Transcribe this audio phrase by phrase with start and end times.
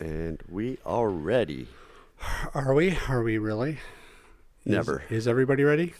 [0.00, 1.68] And we are ready.
[2.54, 2.98] Are we?
[3.08, 3.78] Are we really?
[4.64, 5.02] Never.
[5.10, 5.94] Is, is everybody ready?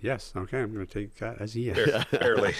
[0.00, 0.32] Yes.
[0.34, 0.60] Okay.
[0.60, 2.04] I'm going to take that as a yes.
[2.10, 2.54] Barely.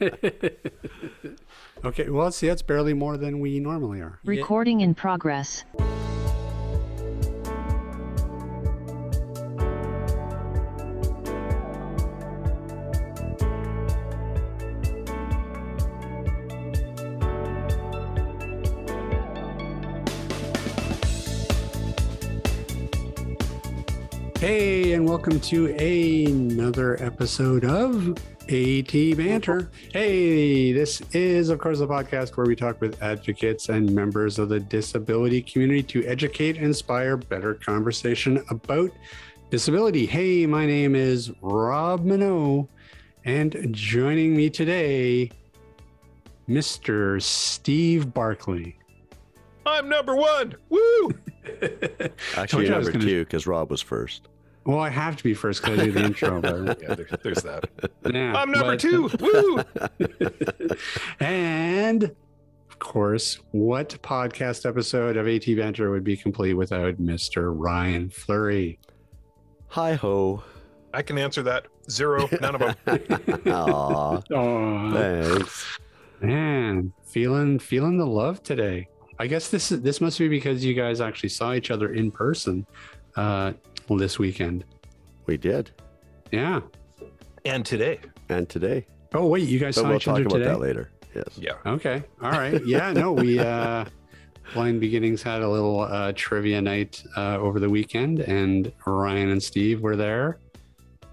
[1.84, 2.08] Okay.
[2.08, 4.18] Well, see, that's barely more than we normally are.
[4.24, 5.64] Recording in progress.
[25.18, 28.10] Welcome to another episode of
[28.48, 29.68] AT Banter.
[29.92, 34.48] Hey, this is, of course, a podcast where we talk with advocates and members of
[34.48, 38.92] the disability community to educate inspire better conversation about
[39.50, 40.06] disability.
[40.06, 42.68] Hey, my name is Rob Minot,
[43.24, 45.32] and joining me today,
[46.48, 47.20] Mr.
[47.20, 48.78] Steve Barkley.
[49.66, 50.54] I'm number one.
[50.68, 51.10] Woo!
[52.36, 54.28] Actually, you I you're was number gonna- two because Rob was first.
[54.68, 57.42] Well, I have to be first because I do the intro, but Yeah, there, there's
[57.42, 57.70] that.
[58.04, 59.08] yeah, I'm number but- two.
[59.18, 59.62] Woo!
[61.20, 67.50] And of course, what podcast episode of AT Banter would be complete without Mr.
[67.56, 68.78] Ryan Fleury?
[69.68, 70.42] Hi ho.
[70.92, 71.66] I can answer that.
[71.90, 72.28] Zero.
[72.40, 73.42] None of them.
[73.46, 75.78] Aw, Oh thanks.
[76.20, 78.86] man, feeling feeling the love today.
[79.18, 82.10] I guess this is this must be because you guys actually saw each other in
[82.10, 82.66] person
[83.16, 83.54] uh
[83.96, 84.64] this weekend.
[85.26, 85.70] We did.
[86.32, 86.60] Yeah.
[87.44, 88.00] And today.
[88.28, 88.86] And today.
[89.14, 90.48] Oh wait, you guys But saw we'll each talk other about today.
[90.50, 90.90] that later.
[91.14, 91.28] Yes.
[91.38, 91.52] Yeah.
[91.64, 92.02] Okay.
[92.20, 92.64] All right.
[92.66, 92.92] Yeah.
[92.92, 93.84] No, we uh
[94.54, 99.42] Blind Beginnings had a little uh trivia night uh over the weekend and Ryan and
[99.42, 100.38] Steve were there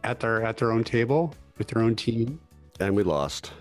[0.04, 2.40] at their at their own table with their own team.
[2.80, 3.52] And we lost.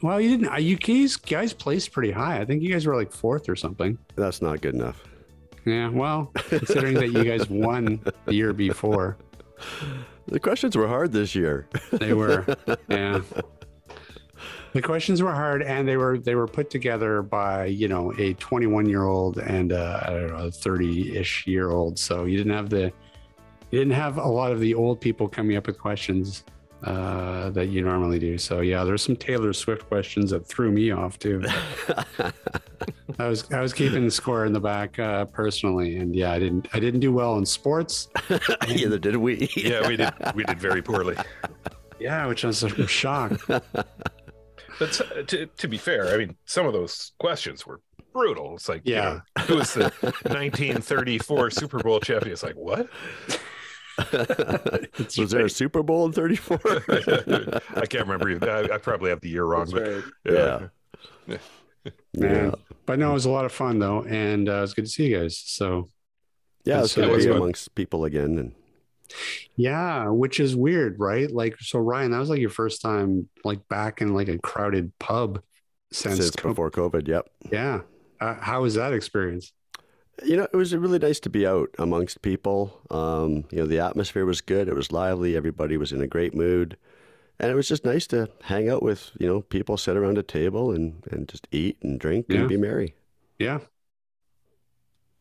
[0.00, 2.40] Well, you didn't uh, you guys guys placed pretty high.
[2.40, 3.98] I think you guys were like fourth or something.
[4.14, 5.02] That's not good enough.
[5.64, 9.16] Yeah, well, considering that you guys won the year before.
[10.26, 11.66] The questions were hard this year.
[11.92, 12.44] They were
[12.88, 13.20] yeah.
[14.74, 18.34] The questions were hard and they were they were put together by, you know, a
[18.34, 21.98] 21-year-old and uh, I don't know, a 30-ish year old.
[21.98, 22.92] So you didn't have the
[23.70, 26.44] you didn't have a lot of the old people coming up with questions
[26.84, 28.38] uh, that you normally do.
[28.38, 31.42] So yeah, there's some Taylor Swift questions that threw me off too.
[33.18, 36.38] I was I was keeping the score in the back uh, personally, and yeah, I
[36.38, 38.08] didn't I didn't do well in sports.
[38.68, 39.48] Either did we.
[39.56, 40.12] Yeah, we did.
[40.34, 41.16] We did very poorly.
[41.98, 43.42] Yeah, which I was I'm shocked.
[44.78, 47.80] But s- to, to be fair, I mean, some of those questions were
[48.12, 48.54] brutal.
[48.54, 49.22] It's like, you Yeah.
[49.36, 52.32] know, who was the 1934 Super Bowl champion?
[52.32, 52.88] It's like, what?
[55.18, 56.58] Was there a Super Bowl in 34?
[57.76, 58.48] I can't remember.
[58.50, 60.68] I, I probably have the year wrong, but Yeah.
[61.26, 61.36] yeah.
[62.14, 62.54] Man.
[62.86, 64.90] But no, it was a lot of fun though, and uh, it was good to
[64.90, 65.38] see you guys.
[65.38, 65.88] So
[66.64, 67.36] Yeah, it's So good to be good.
[67.36, 68.38] amongst people again.
[68.38, 68.52] And
[69.56, 71.30] yeah, which is weird, right?
[71.30, 74.92] Like, so Ryan, that was like your first time like back in like a crowded
[74.98, 75.42] pub
[75.92, 77.28] since, since co- before COVID, yep.
[77.50, 77.80] Yeah,
[78.20, 79.52] uh, how was that experience?
[80.24, 82.80] You know, it was really nice to be out amongst people.
[82.90, 84.68] Um, you know, the atmosphere was good.
[84.68, 85.36] It was lively.
[85.36, 86.76] Everybody was in a great mood.
[87.40, 90.24] And it was just nice to hang out with, you know, people sit around a
[90.24, 92.40] table and, and just eat and drink Yeah.
[92.40, 92.94] and be merry.
[93.38, 93.60] Yeah.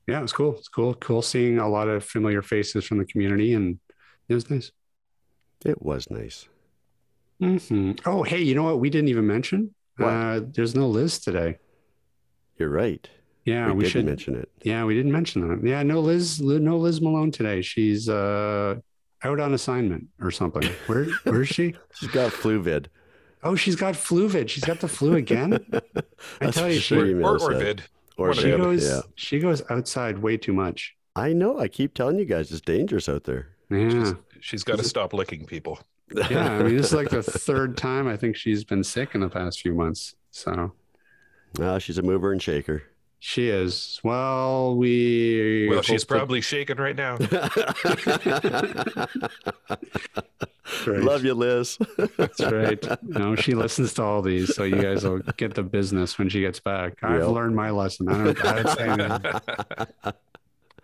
[0.07, 0.56] Yeah, it was cool.
[0.56, 0.96] It's cool.
[0.96, 3.78] Cool seeing a lot of familiar faces from the community, and
[4.30, 4.72] it was nice.
[5.66, 6.47] It was nice.
[7.40, 8.80] hmm Oh, hey, you know what?
[8.80, 9.75] We didn't even mention.
[10.00, 11.57] Uh, there's no Liz today.
[12.57, 13.07] You're right.
[13.47, 14.06] Yeah, we, we, didn't should.
[14.06, 14.50] mention it.
[14.63, 15.66] Yeah, we didn't mention that.
[15.68, 16.41] Yeah, no Liz.
[16.41, 17.62] No Liz Malone today.
[17.62, 18.75] She's uh,
[19.24, 20.63] out on assignment or something.
[20.88, 21.75] Where Where is she?
[21.96, 22.90] She's got flu vid.
[23.44, 24.50] Oh, she's got fluvid.
[24.50, 25.66] She's got the flu again.
[26.41, 27.84] I tell you, she- Or, her email or, or vid.
[28.18, 28.63] Or she the other.
[28.63, 28.84] goes.
[28.86, 29.02] Yeah.
[29.16, 30.96] She goes outside way too much.
[31.16, 31.57] I know.
[31.59, 33.50] I keep telling you guys it's dangerous out there.
[33.69, 33.90] Yeah.
[33.90, 35.80] She's, she's got to stop licking people.
[36.30, 39.22] yeah, I mean, this is like the third time I think she's been sick in
[39.22, 40.16] the past few months.
[40.31, 40.74] So
[41.62, 42.84] Ah, she's a mover and shaker.
[43.27, 44.00] She is.
[44.06, 45.68] Well, we.
[45.69, 47.18] Well, she's hope that- probably shaking right now.
[50.88, 51.77] Love you, Liz.
[52.15, 52.81] That's right.
[53.03, 56.39] No, she listens to all these, so you guys will get the business when she
[56.39, 57.03] gets back.
[57.03, 58.07] I've learned my lesson.
[58.07, 58.88] I don't, I don't say.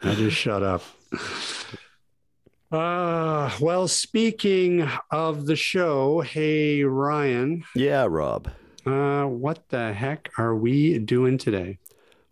[0.01, 0.84] I just shut up.
[2.74, 8.50] Uh, well, speaking of the show, hey Ryan, yeah, Rob.
[8.86, 11.78] uh, what the heck are we doing today?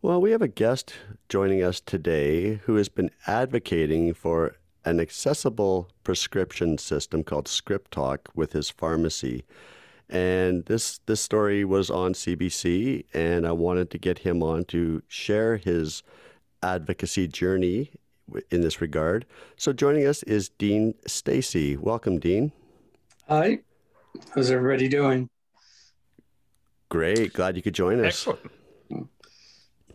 [0.03, 0.95] Well, we have a guest
[1.29, 8.31] joining us today who has been advocating for an accessible prescription system called Script Talk
[8.33, 9.43] with his pharmacy.
[10.09, 15.03] And this this story was on CBC, and I wanted to get him on to
[15.07, 16.01] share his
[16.63, 17.91] advocacy journey
[18.49, 19.27] in this regard.
[19.55, 21.77] So joining us is Dean Stacey.
[21.77, 22.51] Welcome, Dean.
[23.27, 23.59] Hi.
[24.33, 25.29] How's everybody doing?
[26.89, 27.33] Great.
[27.33, 28.27] Glad you could join us.
[28.27, 28.51] Excellent.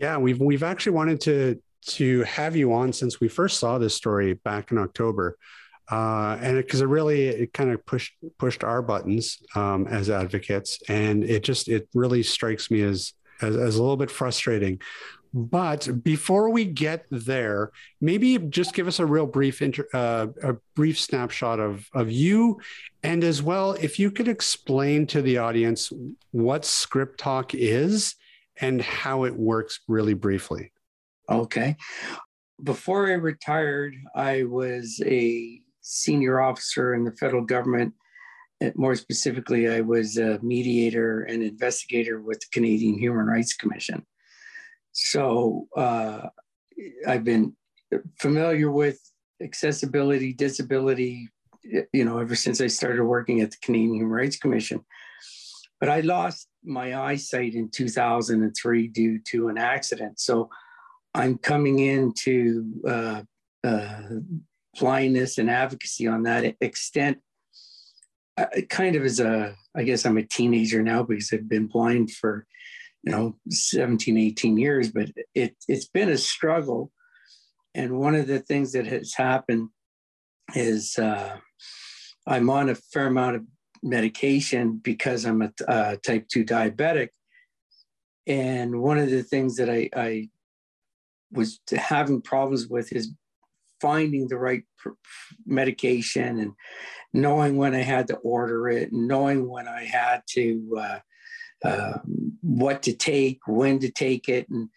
[0.01, 3.95] Yeah, we've we've actually wanted to to have you on since we first saw this
[3.95, 5.37] story back in October,
[5.91, 10.11] uh, and because it, it, really it kind of pushed pushed our buttons um, as
[10.11, 14.81] advocates, and it just it really strikes me as, as as a little bit frustrating.
[15.35, 17.71] But before we get there,
[18.01, 22.61] maybe just give us a real brief inter, uh, a brief snapshot of of you,
[23.03, 25.93] and as well, if you could explain to the audience
[26.33, 28.17] what Script Talk is
[28.61, 30.73] and how it works really briefly.
[31.29, 31.77] Okay.
[32.63, 37.95] Before I retired, I was a senior officer in the federal government.
[38.75, 44.07] More specifically, I was a mediator and investigator with the Canadian Human Rights Commission.
[44.93, 46.29] So uh,
[47.07, 47.55] I've been
[48.19, 48.99] familiar with
[49.43, 51.29] accessibility, disability,
[51.93, 54.85] you know, ever since I started working at the Canadian Human Rights Commission.
[55.81, 60.19] But I lost my eyesight in 2003 due to an accident.
[60.19, 60.49] So
[61.15, 63.23] I'm coming into uh,
[63.65, 64.03] uh,
[64.79, 67.19] blindness and advocacy on that extent.
[68.37, 72.13] Uh, kind of as a, I guess I'm a teenager now because I've been blind
[72.13, 72.47] for,
[73.03, 76.93] you know, 17, 18 years, but it, it's been a struggle.
[77.75, 79.71] And one of the things that has happened
[80.55, 81.37] is uh,
[82.27, 83.45] I'm on a fair amount of
[83.87, 87.09] medication because I'm a uh, type 2 diabetic.
[88.27, 90.29] And one of the things that I, I
[91.31, 93.13] was having problems with is
[93.81, 94.65] finding the right
[95.47, 96.53] medication and
[97.13, 100.99] knowing when I had to order it and knowing when I had to, uh,
[101.67, 101.99] uh,
[102.43, 104.49] what to take, when to take it.
[104.49, 104.69] And,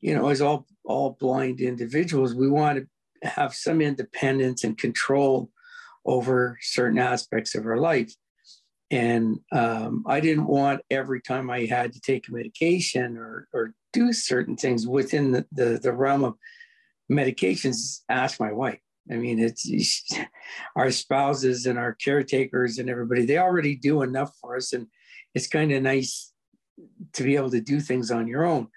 [0.00, 5.50] you know, as all, all blind individuals, we want to have some independence and control
[6.04, 8.14] over certain aspects of our life.
[8.90, 13.74] And um, I didn't want every time I had to take a medication or, or
[13.92, 16.34] do certain things within the, the, the realm of
[17.10, 18.80] medications, ask my wife.
[19.10, 19.68] I mean, it's
[20.76, 24.72] our spouses and our caretakers and everybody, they already do enough for us.
[24.72, 24.86] And
[25.34, 26.32] it's kind of nice
[27.14, 28.68] to be able to do things on your own.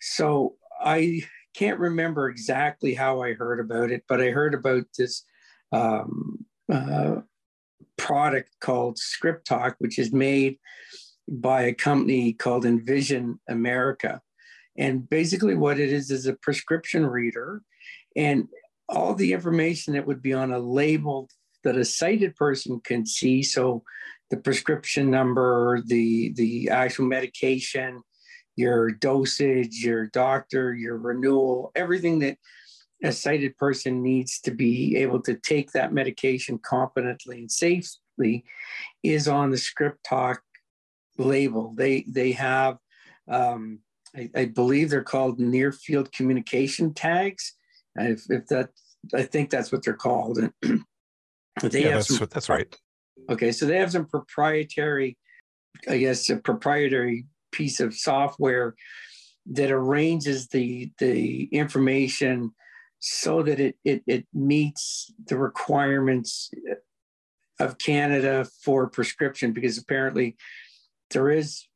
[0.00, 1.22] So I
[1.54, 5.24] can't remember exactly how I heard about it, but I heard about this
[5.72, 7.16] um, uh,
[7.96, 10.58] product called Script Talk, which is made
[11.28, 14.20] by a company called Envision America.
[14.76, 17.62] And basically, what it is is a prescription reader,
[18.16, 18.48] and
[18.88, 21.28] all the information that would be on a label
[21.62, 23.42] that a sighted person can see.
[23.42, 23.84] So,
[24.30, 28.02] the prescription number, the the actual medication,
[28.56, 32.38] your dosage, your doctor, your renewal, everything that
[33.04, 38.44] a sighted person needs to be able to take that medication competently and safely
[39.02, 40.42] is on the script talk
[41.18, 41.74] label.
[41.76, 42.78] They they have,
[43.28, 43.80] um,
[44.16, 47.54] I, I, believe they're called near field communication tags.
[47.96, 48.70] If, if that,
[49.14, 50.38] I think that's what they're called.
[50.38, 50.52] And
[51.62, 52.74] they yeah, have that's, some, that's right.
[53.28, 55.18] Okay, so they have some proprietary,
[55.88, 58.74] I guess, a proprietary piece of software
[59.52, 62.52] that arranges the the information
[62.98, 66.50] so that it, it, it meets the requirements
[67.60, 70.36] of Canada for prescription, because apparently
[71.10, 71.66] there is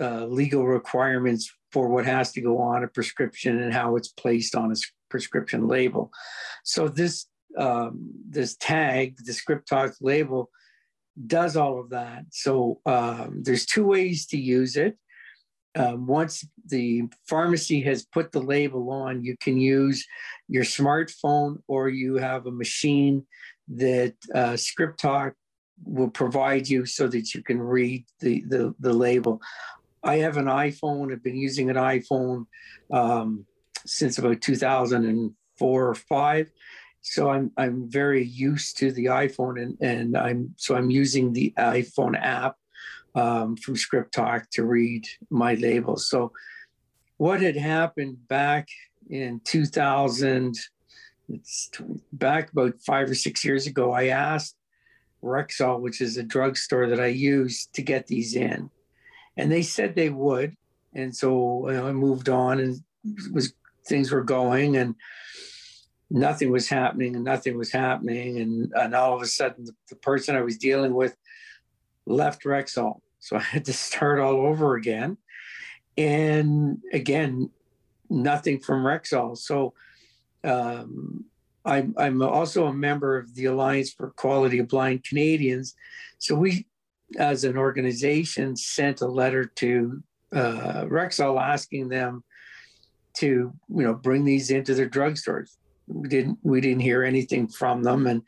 [0.00, 4.54] uh, legal requirements for what has to go on a prescription and how it's placed
[4.54, 4.76] on a
[5.10, 6.10] prescription label.
[6.64, 7.26] So this
[7.58, 10.50] um, this tag, the Script Talk label,
[11.26, 12.24] does all of that.
[12.30, 14.96] So um, there's two ways to use it
[15.76, 20.06] um, once the pharmacy has put the label on, you can use
[20.48, 23.24] your smartphone or you have a machine
[23.68, 25.34] that uh, Script Talk
[25.84, 29.40] will provide you so that you can read the, the, the label.
[30.02, 31.12] I have an iPhone.
[31.12, 32.46] I've been using an iPhone
[32.92, 33.44] um,
[33.86, 36.50] since about 2004 or five.
[37.00, 41.54] So I'm I'm very used to the iPhone and, and I'm so I'm using the
[41.56, 42.56] iPhone app
[43.14, 46.08] um, from Script Talk to read my labels.
[46.08, 46.32] So,
[47.16, 48.68] what had happened back
[49.10, 50.56] in 2000,
[51.28, 51.70] it's
[52.12, 54.56] back about five or six years ago, I asked
[55.22, 58.70] Rexall, which is a drugstore that I use, to get these in.
[59.36, 60.56] And they said they would.
[60.94, 62.80] And so you know, I moved on and
[63.32, 63.52] was
[63.86, 64.94] things were going and
[66.10, 68.38] nothing was happening and nothing was happening.
[68.38, 71.16] And, and all of a sudden, the, the person I was dealing with
[72.08, 75.18] left Rexall So I had to start all over again.
[75.96, 77.50] And again,
[78.08, 79.36] nothing from Rexall.
[79.36, 79.74] So
[80.44, 81.24] um,
[81.64, 85.74] I'm, I'm also a member of the Alliance for Equality of Blind Canadians.
[86.18, 86.66] So we,
[87.18, 92.22] as an organization, sent a letter to uh, Rexall asking them
[93.16, 95.56] to, you know, bring these into their drugstores.
[95.88, 98.22] We didn't, we didn't hear anything from them, and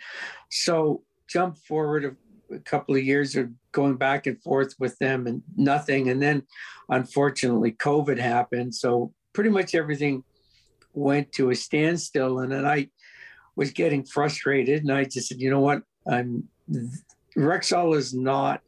[0.49, 2.16] so jump forward
[2.52, 6.09] a, couple of years of going back and forth with them, and nothing.
[6.11, 6.42] And then,
[6.88, 10.25] unfortunately, COVID happened, so pretty much everything
[10.92, 12.40] went to a standstill.
[12.40, 12.88] And then I
[13.57, 16.49] was getting frustrated, and I just said, you know what, I'm
[17.37, 18.62] Rexall is not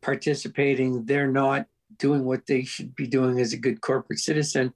[0.00, 1.04] participating.
[1.04, 1.66] They're not
[1.98, 4.72] doing what they should be doing as a good corporate citizen.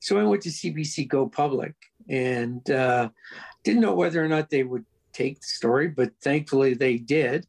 [0.00, 1.74] So I went to CBC Go Public
[2.08, 3.10] and uh,
[3.64, 7.46] didn't know whether or not they would take the story, but thankfully they did.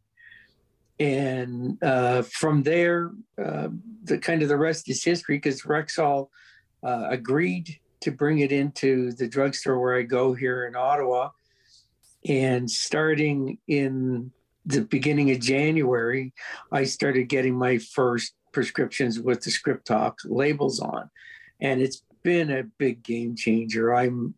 [0.99, 3.11] And uh, from there,
[3.43, 3.69] uh,
[4.03, 6.29] the kind of the rest is history because Rexall
[6.83, 11.29] uh, agreed to bring it into the drugstore where I go here in Ottawa.
[12.27, 14.31] And starting in
[14.65, 16.33] the beginning of January,
[16.71, 21.09] I started getting my first prescriptions with the Script Talk labels on.
[21.61, 23.93] And it's been a big game changer.
[23.93, 24.35] I'm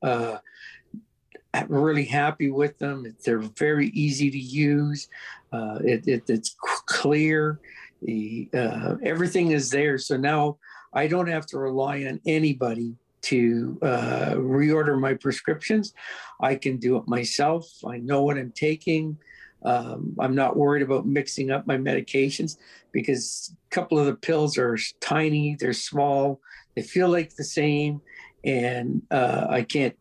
[1.53, 3.15] uh, really happy with them.
[3.24, 5.10] They're very easy to use.
[5.51, 6.55] Uh, it, it, it's
[6.86, 7.60] clear.
[8.01, 9.98] The, uh, everything is there.
[9.98, 10.58] So now
[10.93, 15.93] I don't have to rely on anybody to uh, reorder my prescriptions.
[16.39, 17.67] I can do it myself.
[17.88, 19.17] I know what I'm taking.
[19.63, 22.58] Um, I'm not worried about mixing up my medications
[22.91, 26.41] because a couple of the pills are tiny, they're small,
[26.75, 28.01] they feel like the same.
[28.43, 29.96] And uh, I can't,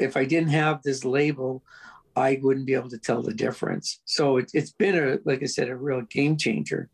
[0.00, 1.62] if I didn't have this label,
[2.16, 4.00] I wouldn't be able to tell the difference.
[4.04, 6.88] So it, it's been a, like I said, a real game changer.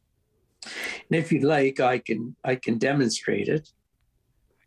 [0.64, 3.68] And if you'd like, I can I can demonstrate it.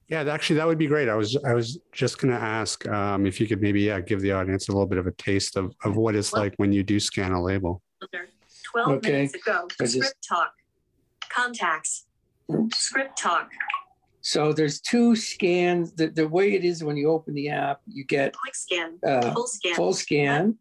[0.08, 1.08] Yeah, actually, that would be great.
[1.08, 4.22] I was I was just going to ask um, if you could maybe yeah, give
[4.22, 6.84] the audience a little bit of a taste of, of what it's like when you
[6.84, 7.82] do scan a label.
[8.72, 9.12] 12 okay.
[9.12, 9.96] minutes ago, just...
[9.96, 10.54] script talk,
[11.30, 12.06] contacts,
[12.54, 12.78] Oops.
[12.78, 13.50] script talk.
[14.22, 15.94] So there's two scans.
[15.94, 19.34] The, the way it is when you open the app, you get quick scan, uh,
[19.34, 20.58] full scan, full scan,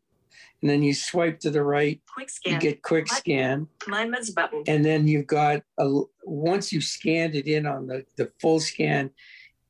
[0.62, 2.00] and then you swipe to the right.
[2.15, 2.55] Quick scan.
[2.55, 3.67] You get quick scan.
[3.87, 4.62] My meds button.
[4.67, 9.11] And then you've got a once you've scanned it in on the the full scan,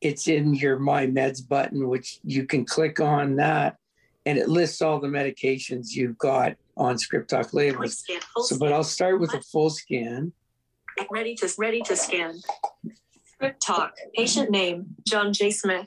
[0.00, 3.76] it's in your My Meds button, which you can click on that,
[4.26, 7.98] and it lists all the medications you've got on Script Talk labels.
[7.98, 10.32] Scan, so, but I'll start with a full scan.
[11.10, 12.40] Ready to ready to scan.
[13.38, 13.96] Script Talk.
[14.16, 15.52] Patient name: John J.
[15.52, 15.86] Smith.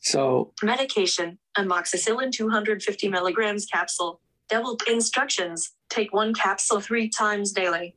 [0.00, 4.22] So medication: amoxicillin 250 milligrams capsule.
[4.48, 7.94] Double instructions: take one capsule three times daily.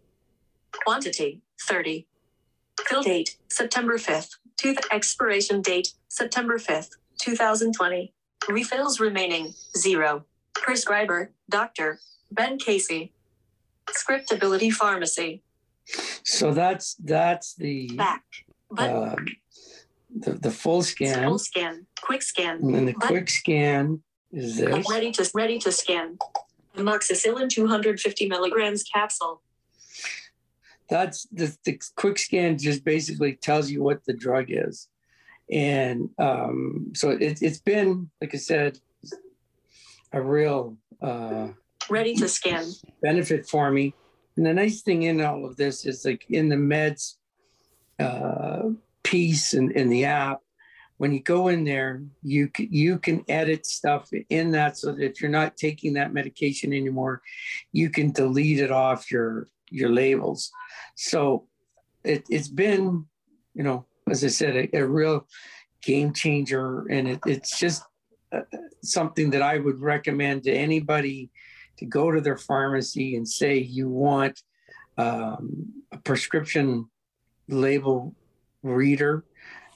[0.74, 2.06] Quantity: 30.
[2.86, 4.32] Fill date, September 5th.
[4.58, 6.90] Tooth expiration date, September 5th,
[7.22, 8.14] 2020.
[8.50, 10.26] Refills remaining, zero.
[10.54, 12.00] Prescriber, Dr.
[12.30, 13.14] Ben Casey.
[13.90, 15.44] Scriptability Pharmacy.
[16.24, 18.24] So that's that's the back.
[18.78, 19.16] Uh,
[20.16, 21.24] the, the full scan.
[21.24, 21.86] Full scan.
[22.02, 22.58] Quick scan.
[22.58, 24.02] And then the quick scan
[24.32, 24.90] is this.
[24.90, 26.18] Ready to ready to scan.
[26.76, 29.42] Amoxicillin 250 milligrams capsule
[30.90, 34.90] that's the, the quick scan just basically tells you what the drug is
[35.52, 38.78] and um, so it, it's been like i said
[40.12, 41.48] a real uh,
[41.90, 42.66] ready to scan
[43.02, 43.94] benefit for me
[44.38, 47.16] and the nice thing in all of this is like in the meds
[48.00, 48.70] uh,
[49.04, 50.40] piece and in, in the app
[50.98, 55.04] when you go in there you can, you can edit stuff in that so that
[55.04, 57.22] if you're not taking that medication anymore
[57.72, 60.52] you can delete it off your your labels
[60.96, 61.48] so
[62.04, 63.06] it, has been,
[63.54, 65.28] you know, as I said, a, a real
[65.82, 66.86] game changer.
[66.90, 67.84] And it, it's just
[68.32, 68.42] uh,
[68.84, 71.32] something that I would recommend to anybody
[71.78, 74.42] to go to their pharmacy and say you want
[74.98, 76.90] um, a prescription
[77.48, 78.16] label
[78.62, 79.24] reader.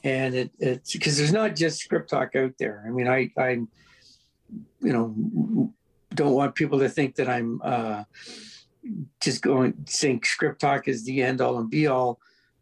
[0.04, 2.84] And it, it's because there's not just script talk out there.
[2.86, 5.74] I mean, I, I, you know,
[6.13, 8.04] don't want people to think that I'm, uh,
[9.22, 12.20] just going saying script talk is the end all and be all.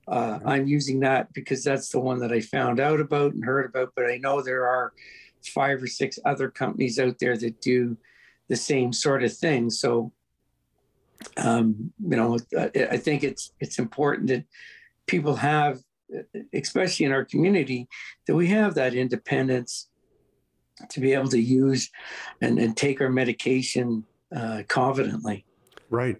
[0.07, 3.65] Uh, I'm using that because that's the one that I found out about and heard
[3.65, 3.93] about.
[3.95, 4.93] But I know there are
[5.47, 7.97] five or six other companies out there that do
[8.47, 9.69] the same sort of thing.
[9.69, 10.11] So,
[11.37, 14.45] um, you know, I think it's it's important that
[15.07, 15.79] people have,
[16.53, 17.87] especially in our community,
[18.27, 19.87] that we have that independence
[20.89, 21.89] to be able to use
[22.41, 24.03] and, and take our medication
[24.35, 25.45] uh, confidently.
[25.89, 26.17] Right.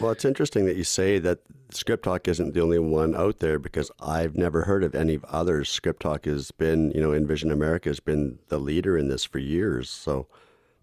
[0.00, 1.40] Well, it's interesting that you say that
[1.70, 5.68] Script Talk isn't the only one out there because I've never heard of any others.
[5.68, 9.38] Script Talk has been, you know, Envision America has been the leader in this for
[9.38, 9.90] years.
[9.90, 10.26] So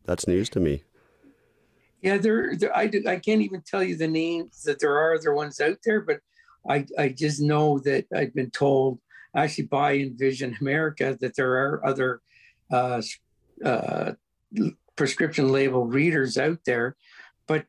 [0.05, 0.83] that's news to me.
[2.01, 5.33] Yeah, there, there I, I can't even tell you the names that there are other
[5.33, 6.19] ones out there, but
[6.67, 8.99] I, I just know that I've been told
[9.35, 12.21] actually by Envision America that there are other
[12.71, 13.01] uh,
[13.63, 14.13] uh,
[14.95, 16.95] prescription label readers out there.
[17.47, 17.65] But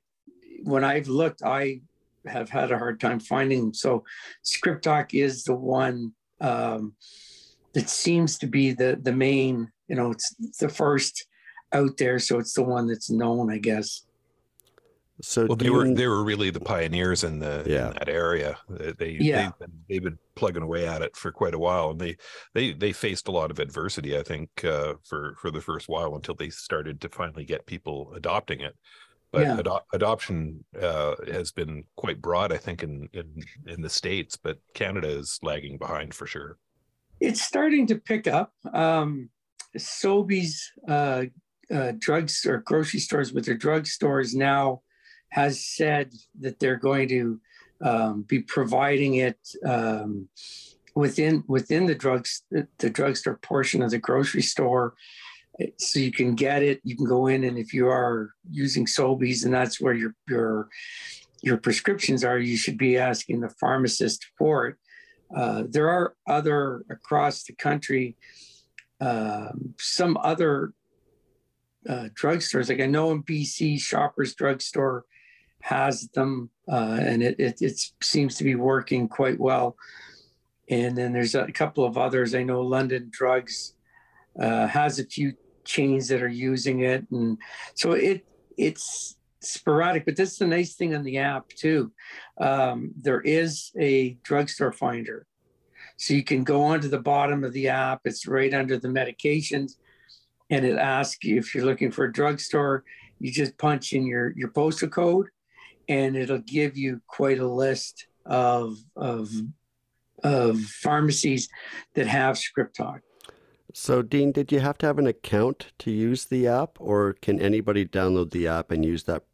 [0.64, 1.82] when I've looked, I
[2.26, 3.74] have had a hard time finding them.
[3.74, 4.04] So
[4.42, 6.94] Script Talk is the one um,
[7.74, 9.70] that seems to be the the main.
[9.88, 11.26] You know, it's the first
[11.72, 14.02] out there, so it's the one that's known, I guess.
[15.20, 17.88] So well, they were they were really the pioneers in the yeah.
[17.88, 18.58] in that area.
[18.68, 19.42] They yeah.
[19.42, 22.16] they've, been, they've been plugging away at it for quite a while, and they
[22.54, 26.16] they they faced a lot of adversity, I think, uh, for for the first while
[26.16, 28.74] until they started to finally get people adopting it.
[29.30, 29.58] But Yeah.
[29.58, 34.58] ado- adoption uh, has been quite broad, I think, in, in in the states, but
[34.74, 36.58] Canada is lagging behind for sure.
[37.20, 38.52] It's starting to pick up.
[38.72, 39.30] Um,
[39.78, 40.56] Sobeys
[40.88, 41.24] uh,
[41.72, 44.82] uh, drugs or grocery stores with their drugstores now
[45.30, 47.40] has said that they're going to
[47.82, 50.28] um, be providing it um,
[50.94, 54.94] within within the drugs the drugstore portion of the grocery store.
[55.78, 56.80] So you can get it.
[56.82, 60.68] You can go in, and if you are using Sobeys, and that's where your your
[61.42, 64.76] your prescriptions are, you should be asking the pharmacist for it.
[65.34, 68.16] Uh, there are other across the country,
[69.00, 70.72] um, some other
[71.88, 72.68] uh, drugstores.
[72.68, 75.04] Like I know in BC, Shoppers Drugstore
[75.60, 79.76] has them, uh, and it, it it seems to be working quite well.
[80.68, 82.34] And then there's a couple of others.
[82.34, 83.74] I know London Drugs
[84.40, 85.34] uh, has a few
[85.64, 87.38] chains that are using it, and
[87.74, 90.04] so it it's sporadic.
[90.04, 91.92] But that's the nice thing on the app too.
[92.40, 95.26] Um, there is a drugstore finder,
[95.96, 98.00] so you can go onto the bottom of the app.
[98.04, 99.76] It's right under the medications,
[100.50, 102.84] and it asks you if you're looking for a drugstore.
[103.18, 105.28] You just punch in your your postal code,
[105.88, 109.30] and it'll give you quite a list of of
[110.22, 111.48] of pharmacies
[111.94, 113.00] that have script talk.
[113.74, 117.40] So, Dean, did you have to have an account to use the app, or can
[117.40, 119.24] anybody download the app and use that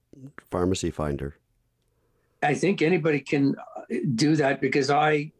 [0.51, 1.37] pharmacy finder?
[2.43, 3.83] I think anybody can uh,
[4.15, 5.33] do that because I,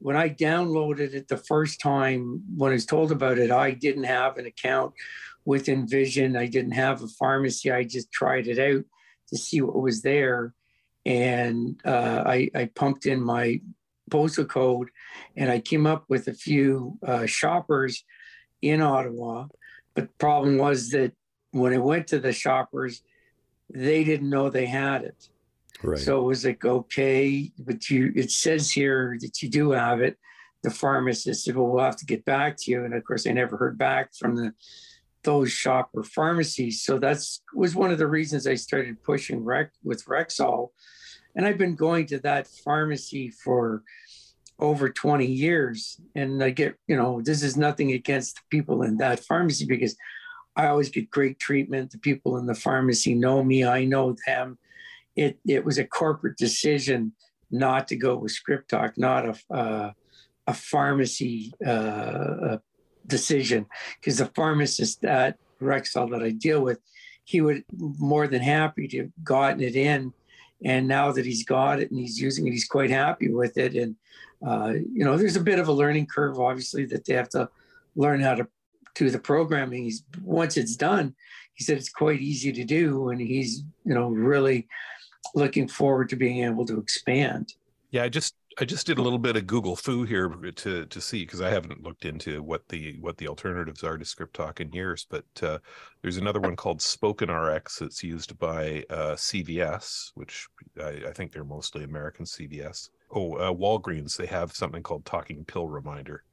[0.00, 4.04] when I downloaded it the first time, when I was told about it, I didn't
[4.04, 4.94] have an account
[5.44, 6.36] with Envision.
[6.36, 7.70] I didn't have a pharmacy.
[7.70, 8.84] I just tried it out
[9.28, 10.54] to see what was there.
[11.04, 13.60] And uh, I, I pumped in my
[14.10, 14.90] postal code
[15.36, 18.04] and I came up with a few uh, shoppers
[18.62, 19.46] in Ottawa.
[19.94, 21.12] But the problem was that
[21.50, 23.02] when I went to the shoppers,
[23.70, 25.28] they didn't know they had it.
[25.82, 25.98] Right.
[25.98, 30.16] So it was like, okay, but you, it says here that you do have it.
[30.64, 32.84] The pharmacist said, well, we'll have to get back to you.
[32.84, 34.52] And of course, I never heard back from the
[35.24, 36.82] those shopper pharmacies.
[36.82, 40.70] So that's was one of the reasons I started pushing rec with Rexall.
[41.34, 43.82] And I've been going to that pharmacy for
[44.58, 46.00] over 20 years.
[46.14, 49.96] And I get, you know, this is nothing against the people in that pharmacy because
[50.56, 51.92] I always get great treatment.
[51.92, 54.58] The people in the pharmacy know me, I know them
[55.18, 57.12] it it was a corporate decision
[57.50, 59.92] not to go with script talk, not a uh,
[60.46, 62.56] a pharmacy uh,
[63.06, 63.66] decision,
[64.00, 66.78] because the pharmacist at Rexall that I deal with,
[67.24, 67.64] he would
[67.98, 70.12] more than happy to have gotten it in,
[70.64, 73.74] and now that he's got it and he's using it, he's quite happy with it.
[73.74, 73.96] And
[74.46, 77.50] uh, you know, there's a bit of a learning curve, obviously, that they have to
[77.96, 78.46] learn how to
[78.94, 79.82] do the programming.
[79.82, 81.14] He's once it's done,
[81.54, 84.68] he said it's quite easy to do, and he's you know really
[85.34, 87.54] looking forward to being able to expand.
[87.90, 91.00] Yeah, I just I just did a little bit of Google Fu here to to
[91.00, 94.60] see because I haven't looked into what the what the alternatives are to Script Talk
[94.60, 95.06] in years.
[95.08, 95.58] But uh,
[96.02, 100.48] there's another one called Spoken RX that's used by uh, CVS, which
[100.82, 102.90] I, I, think they're mostly American CVS.
[103.12, 106.24] Oh, uh, Walgreens they have something called Talking Pill Reminder.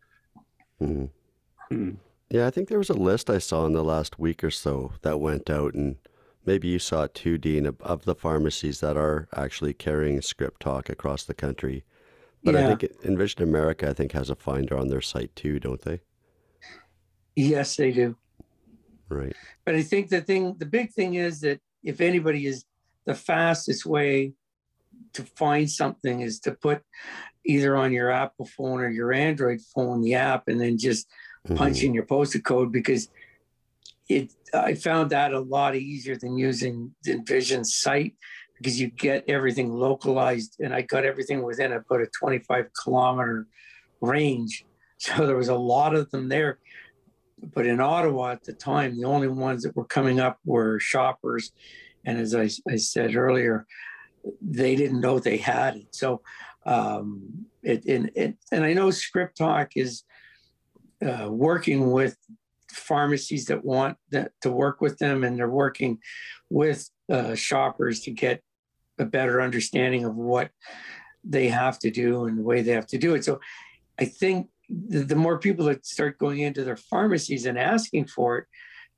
[0.81, 1.09] Mm.
[1.69, 1.91] Hmm.
[2.29, 4.93] Yeah, I think there was a list I saw in the last week or so
[5.03, 5.95] that went out and
[6.45, 10.61] maybe you saw it too, Dean, of, of the pharmacies that are actually carrying script
[10.61, 11.83] talk across the country.
[12.43, 12.69] But yeah.
[12.69, 16.01] I think Envision America, I think, has a finder on their site too, don't they?
[17.35, 18.15] Yes, they do.
[19.09, 19.35] Right.
[19.65, 22.65] But I think the thing, the big thing is that if anybody is
[23.05, 24.33] the fastest way
[25.13, 26.81] to find something is to put
[27.45, 31.07] either on your Apple phone or your Android phone the app and then just
[31.47, 31.55] mm-hmm.
[31.55, 33.09] punch in your postal code because
[34.07, 38.15] it I found that a lot easier than using the Envision site
[38.57, 43.47] because you get everything localized, and I got everything within about a 25 kilometer
[44.01, 44.65] range.
[44.97, 46.57] So there was a lot of them there.
[47.53, 51.51] But in Ottawa at the time, the only ones that were coming up were shoppers.
[52.05, 53.67] And as I, I said earlier,
[54.41, 55.87] they didn't know they had it.
[55.91, 56.21] So,
[56.65, 60.03] um, it, and, it, and I know Script Talk is
[61.05, 62.15] uh, working with
[62.75, 65.99] pharmacies that want that, to work with them, and they're working
[66.49, 68.41] with uh, shoppers to get
[68.99, 70.51] a better understanding of what
[71.23, 73.25] they have to do and the way they have to do it.
[73.25, 73.39] So,
[73.99, 78.39] I think the, the more people that start going into their pharmacies and asking for
[78.39, 78.45] it,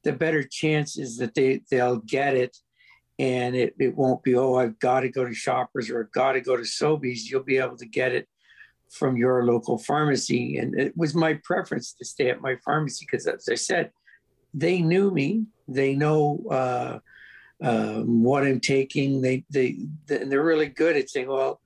[0.03, 2.57] the better chances that they they'll get it
[3.19, 6.33] and it, it won't be oh i've got to go to shoppers or i've got
[6.33, 8.27] to go to sobeys you'll be able to get it
[8.91, 13.27] from your local pharmacy and it was my preference to stay at my pharmacy because
[13.27, 13.91] as i said
[14.53, 16.99] they knew me they know uh,
[17.61, 21.59] um, what i'm taking they, they they're really good at saying well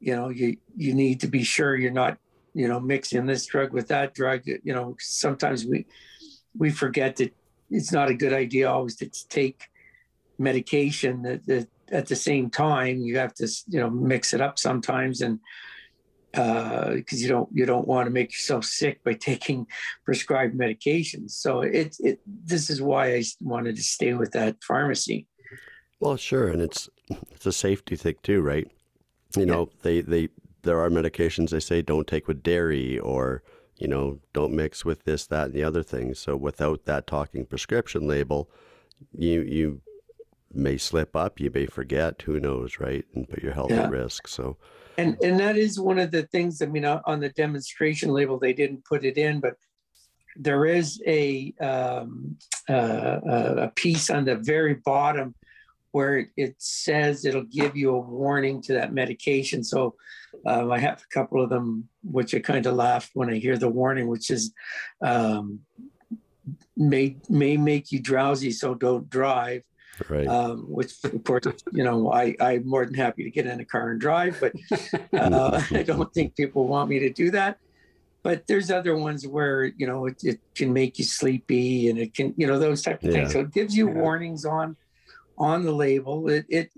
[0.00, 2.18] you know you you need to be sure you're not
[2.54, 4.42] you know mixing this drug with that drug.
[4.46, 5.86] You know sometimes we
[6.56, 7.34] we forget that
[7.70, 9.68] it's not a good idea always to take
[10.38, 14.58] medication that, that at the same time you have to you know mix it up
[14.58, 15.38] sometimes and
[16.32, 19.66] because uh, you don't you don't want to make yourself sick by taking
[20.04, 25.26] prescribed medications so it, it this is why i wanted to stay with that pharmacy
[25.98, 26.88] well sure and it's
[27.30, 28.70] it's a safety thing too right
[29.36, 30.28] you know they they
[30.62, 33.42] there are medications they say don't take with dairy or
[33.76, 37.44] you know don't mix with this that and the other things so without that talking
[37.44, 38.48] prescription label
[39.16, 39.80] you you
[40.52, 43.04] may slip up, you may forget, who knows, right?
[43.14, 43.84] And put your health yeah.
[43.84, 44.26] at risk.
[44.26, 44.56] So,
[45.00, 46.62] and and that is one of the things.
[46.62, 49.56] I mean, on the demonstration label, they didn't put it in, but
[50.36, 52.36] there is a um,
[52.68, 53.18] uh,
[53.66, 55.34] a piece on the very bottom
[55.92, 59.64] where it says it'll give you a warning to that medication.
[59.64, 59.96] So
[60.46, 63.56] um, I have a couple of them, which I kind of laugh when I hear
[63.58, 64.52] the warning, which is
[65.02, 65.60] um,
[66.76, 69.62] may may make you drowsy, so don't drive
[70.08, 70.26] right.
[70.26, 73.64] um, which of course, you know, I, I'm more than happy to get in a
[73.64, 74.52] car and drive, but
[75.12, 77.58] uh, I don't think people want me to do that.
[78.22, 82.14] But there's other ones where, you know, it, it can make you sleepy and it
[82.14, 83.20] can, you know, those type of yeah.
[83.20, 83.32] things.
[83.32, 83.94] So it gives you yeah.
[83.94, 84.76] warnings on
[85.38, 86.28] on the label.
[86.28, 86.70] It, it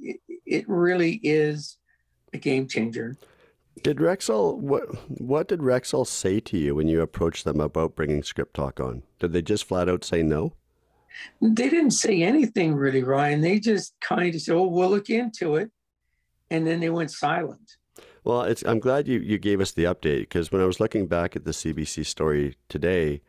[0.46, 1.78] it really is
[2.32, 3.16] a game changer.
[3.82, 8.22] Did Rexall what what did Rexall say to you when you approached them about bringing
[8.22, 9.02] Script Talk on?
[9.18, 10.52] Did they just flat out say no?
[11.40, 13.40] They didn't say anything really, Ryan.
[13.40, 15.70] They just kind of said, "Oh, we'll look into it,"
[16.50, 17.76] and then they went silent.
[18.24, 21.06] Well, it's, I'm glad you, you gave us the update because when I was looking
[21.08, 23.20] back at the CBC story today,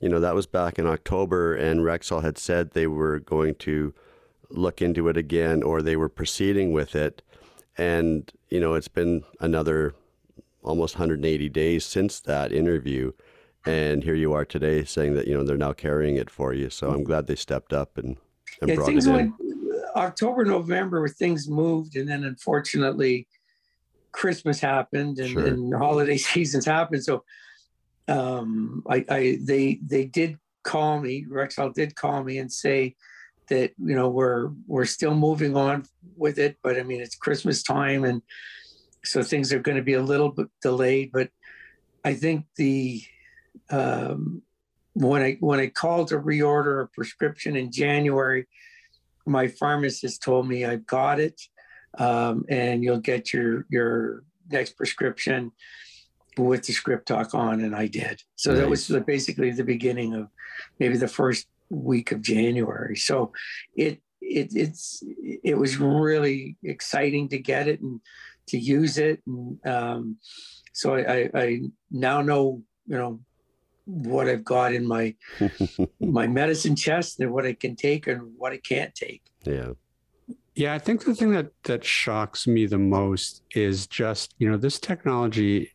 [0.00, 3.92] you know, that was back in October, and Rexall had said they were going to
[4.48, 7.20] look into it again or they were proceeding with it.
[7.76, 9.94] And, you know, it's been another
[10.62, 13.12] almost 180 days since that interview
[13.68, 16.70] and here you are today saying that you know they're now carrying it for you.
[16.70, 18.16] So I'm glad they stepped up and,
[18.60, 19.16] and yeah, brought things it in.
[19.16, 19.34] Went,
[19.94, 23.28] October, November, where things moved, and then unfortunately,
[24.12, 25.46] Christmas happened and, sure.
[25.46, 27.04] and holiday seasons happened.
[27.04, 27.24] So
[28.08, 31.26] um, I, I they they did call me.
[31.28, 32.96] Rexall did call me and say
[33.48, 35.84] that you know we're we're still moving on
[36.16, 38.22] with it, but I mean it's Christmas time and
[39.04, 41.10] so things are going to be a little bit delayed.
[41.12, 41.30] But
[42.04, 43.02] I think the
[43.70, 44.42] um,
[44.94, 48.46] when I when I called to reorder a prescription in January,
[49.26, 51.40] my pharmacist told me I've got it,
[51.98, 55.52] um, and you'll get your your next prescription
[56.36, 58.22] with the script talk on, and I did.
[58.36, 58.60] So nice.
[58.60, 60.28] that was basically the beginning of
[60.78, 62.96] maybe the first week of January.
[62.96, 63.32] So
[63.76, 68.00] it it it's it was really exciting to get it and
[68.48, 70.16] to use it, and um,
[70.72, 73.20] so I, I now know you know
[73.88, 75.14] what I've got in my
[76.00, 79.22] my medicine chest and what I can take and what I can't take.
[79.44, 79.70] Yeah.
[80.54, 84.58] Yeah, I think the thing that that shocks me the most is just, you know,
[84.58, 85.72] this technology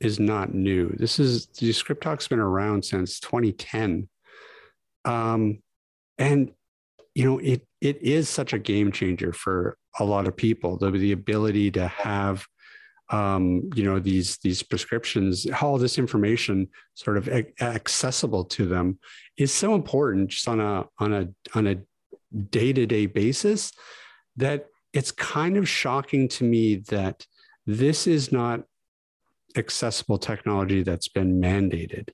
[0.00, 0.94] is not new.
[0.98, 4.08] This is the script talk's been around since 2010.
[5.04, 5.62] Um
[6.18, 6.52] and
[7.14, 10.76] you know, it it is such a game changer for a lot of people.
[10.76, 12.44] The, the ability to have
[13.10, 17.28] um, you know these these prescriptions all this information sort of
[17.60, 18.98] accessible to them
[19.36, 21.76] is so important just on a on a on a
[22.50, 23.72] day-to-day basis
[24.36, 27.26] that it's kind of shocking to me that
[27.66, 28.62] this is not
[29.56, 32.10] accessible technology that's been mandated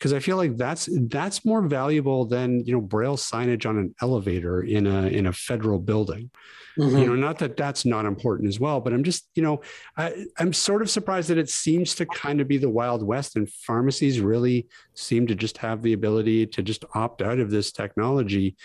[0.00, 3.94] because I feel like that's that's more valuable than you know braille signage on an
[4.00, 6.30] elevator in a in a federal building.
[6.78, 6.98] Mm-hmm.
[6.98, 9.60] You know, not that that's not important as well, but I'm just you know
[9.98, 13.36] I, I'm sort of surprised that it seems to kind of be the wild west,
[13.36, 17.70] and pharmacies really seem to just have the ability to just opt out of this
[17.70, 18.56] technology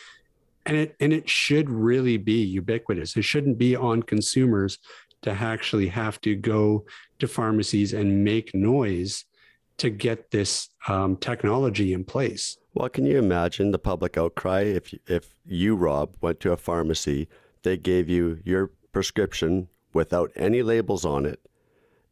[0.65, 4.79] and it and it should really be ubiquitous it shouldn't be on consumers
[5.21, 6.83] to actually have to go
[7.19, 9.25] to pharmacies and make noise
[9.77, 12.57] to get this um, technology in place.
[12.73, 17.27] Well, can you imagine the public outcry if if you, Rob, went to a pharmacy,
[17.63, 21.39] they gave you your prescription without any labels on it,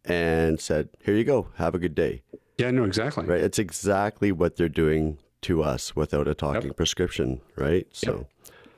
[0.05, 2.21] and said, "Here you go, have a good day."
[2.57, 3.25] Yeah, no, exactly.
[3.25, 6.77] Right, it's exactly what they're doing to us without a talking yep.
[6.77, 7.85] prescription, right?
[7.91, 8.27] So,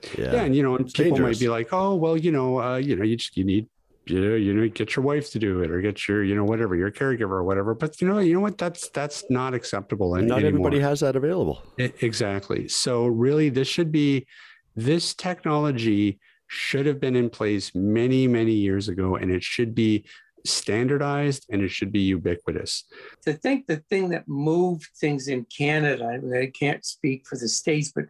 [0.02, 0.18] yep.
[0.18, 1.38] yeah, yeah, and you know, and people dangerous.
[1.38, 3.68] might be like, "Oh, well, you know, uh, you know, you just you need
[4.08, 6.44] you know, you know, get your wife to do it or get your, you know,
[6.44, 7.74] whatever, your caregiver or whatever.
[7.74, 8.58] But you know, you know what?
[8.58, 10.16] That's that's not acceptable.
[10.16, 10.50] Any, not anymore.
[10.50, 11.62] everybody has that available.
[11.78, 12.68] It, exactly.
[12.68, 14.28] So really, this should be
[14.76, 20.06] this technology should have been in place many, many years ago, and it should be
[20.46, 22.84] standardized and it should be ubiquitous.
[23.24, 27.92] To think the thing that moved things in Canada, I can't speak for the states,
[27.94, 28.06] but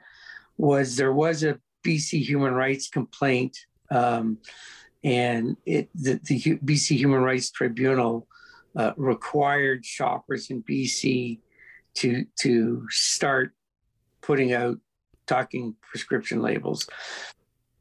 [0.58, 3.58] was there was a BC human rights complaint.
[3.92, 4.40] Um,
[5.06, 8.28] and it the, the BC Human Rights Tribunal
[8.76, 11.40] uh, required shoppers in BC
[11.96, 13.54] to to start
[14.22, 14.80] putting out
[15.28, 16.90] talking prescription labels,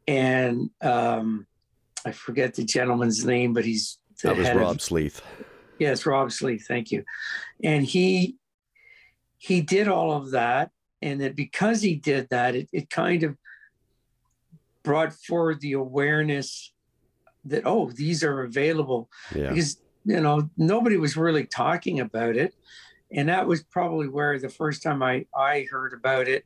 [0.06, 1.46] and um,
[2.04, 5.22] I forget the gentleman's name, but he's that was Rob of, Sleath.
[5.78, 6.66] Yes, Rob Sleath.
[6.68, 7.04] Thank you,
[7.64, 8.36] and he
[9.38, 13.38] he did all of that, and that because he did that, it, it kind of
[14.82, 16.73] brought forward the awareness
[17.44, 19.10] that oh these are available.
[19.34, 19.50] Yeah.
[19.50, 22.54] because you know nobody was really talking about it.
[23.10, 26.44] And that was probably where the first time i i heard about it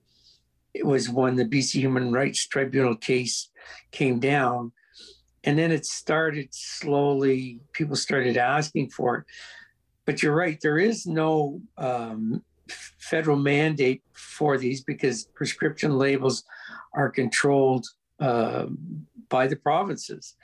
[0.74, 3.50] it was when the bc human rights tribunal case
[3.90, 4.72] came down.
[5.44, 9.24] And then it started slowly people started asking for it.
[10.04, 12.42] But you're right there is no um,
[12.98, 16.44] federal mandate for these because prescription labels
[16.94, 17.86] are controlled
[18.20, 18.66] uh,
[19.28, 20.34] by the provinces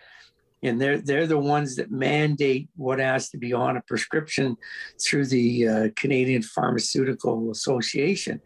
[0.64, 4.56] and they're they're the ones that mandate what has to be on a prescription
[5.00, 8.40] through the uh, Canadian Pharmaceutical Association.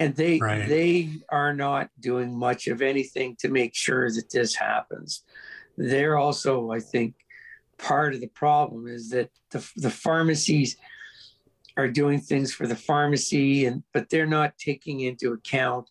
[0.00, 0.68] And they right.
[0.68, 5.22] they are not doing much of anything to make sure that this happens.
[5.76, 7.14] They're also, I think,
[7.78, 10.76] part of the problem is that the, the pharmacies
[11.76, 15.88] are doing things for the pharmacy, and but they're not taking into account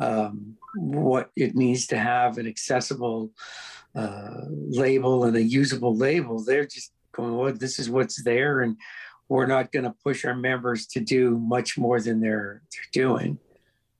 [0.00, 3.30] um, what it means to have an accessible
[3.94, 6.42] uh, label and a usable label.
[6.42, 8.76] They're just going, well, this is what's there, and
[9.28, 13.38] we're not going to push our members to do much more than they're, they're doing.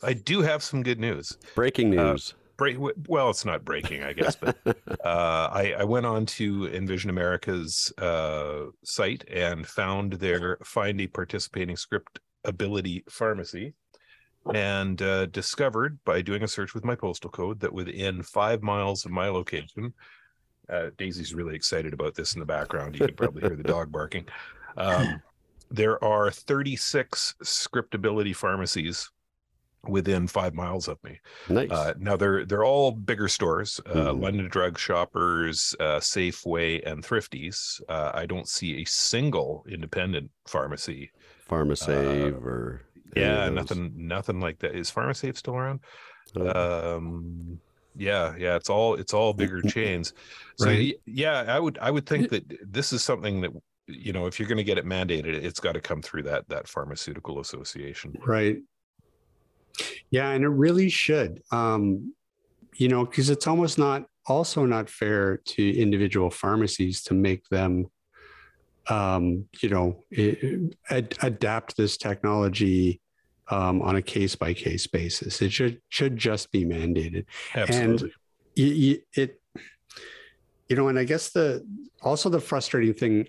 [0.02, 1.36] I do have some good news.
[1.54, 2.32] Breaking uh, news.
[2.32, 2.76] Uh, break,
[3.08, 7.92] well, it's not breaking, I guess, but uh, I, I, went on to Envision America's
[7.98, 13.74] uh, site and found their Find a Participating Script Ability Pharmacy
[14.52, 19.04] and uh, discovered by doing a search with my postal code that within five miles
[19.04, 19.94] of my location,
[20.68, 22.98] uh, Daisy's really excited about this in the background.
[22.98, 24.26] You can probably hear the dog barking.
[24.76, 25.22] Um,
[25.70, 29.10] there are 36 scriptability pharmacies
[29.88, 31.20] within five miles of me.
[31.48, 31.70] Nice.
[31.70, 34.22] Uh, now they're they're all bigger stores, uh, mm.
[34.22, 37.82] London Drug Shoppers, uh, Safeway, and Thrifties.
[37.88, 41.10] Uh, I don't see a single independent pharmacy,
[41.48, 42.82] Pharmasave uh, or
[43.16, 44.74] yeah, nothing, nothing like that.
[44.74, 45.80] Is Pharmasave still around?
[46.36, 47.60] Uh, um,
[47.96, 50.12] yeah, yeah, it's all it's all bigger chains.
[50.58, 50.94] So right.
[51.06, 53.52] yeah, I would I would think that this is something that
[53.86, 56.48] you know if you're going to get it mandated, it's got to come through that
[56.48, 58.16] that pharmaceutical association.
[58.24, 58.58] Right.
[60.10, 61.42] Yeah, and it really should.
[61.50, 62.14] Um,
[62.76, 67.86] you know, because it's almost not also not fair to individual pharmacies to make them
[68.88, 70.00] um, you know,
[70.90, 73.00] ad- adapt this technology
[73.48, 75.42] um, on a case by case basis.
[75.42, 77.26] It should should just be mandated.
[77.54, 78.10] Absolutely.
[78.56, 79.40] And it,
[80.68, 81.66] you know, and I guess the
[82.02, 83.28] also the frustrating thing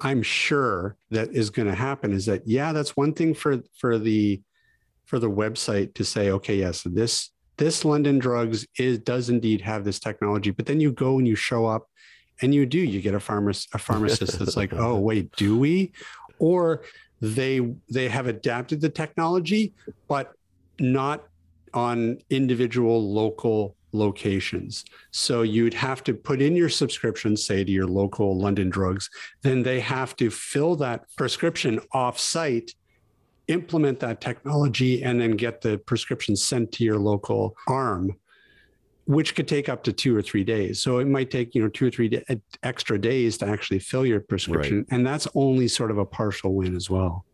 [0.00, 3.98] I'm sure that is going to happen is that yeah, that's one thing for for
[3.98, 4.42] the
[5.06, 9.84] for the website to say, okay, yes, this this London Drugs is does indeed have
[9.84, 11.86] this technology, but then you go and you show up
[12.42, 15.92] and you do you get a pharmacist a pharmacist that's like, oh wait, do we?
[16.38, 16.82] Or
[17.20, 19.72] they they have adapted the technology,
[20.08, 20.32] but
[20.78, 21.24] not
[21.74, 24.84] on individual local locations.
[25.10, 29.10] So you'd have to put in your subscription, say to your local London drugs,
[29.42, 32.72] then they have to fill that prescription off site
[33.50, 38.12] implement that technology and then get the prescription sent to your local arm
[39.10, 40.80] which could take up to two or three days.
[40.80, 42.22] So it might take you know two or three
[42.62, 44.86] extra days to actually fill your prescription, right.
[44.92, 47.24] and that's only sort of a partial win as well.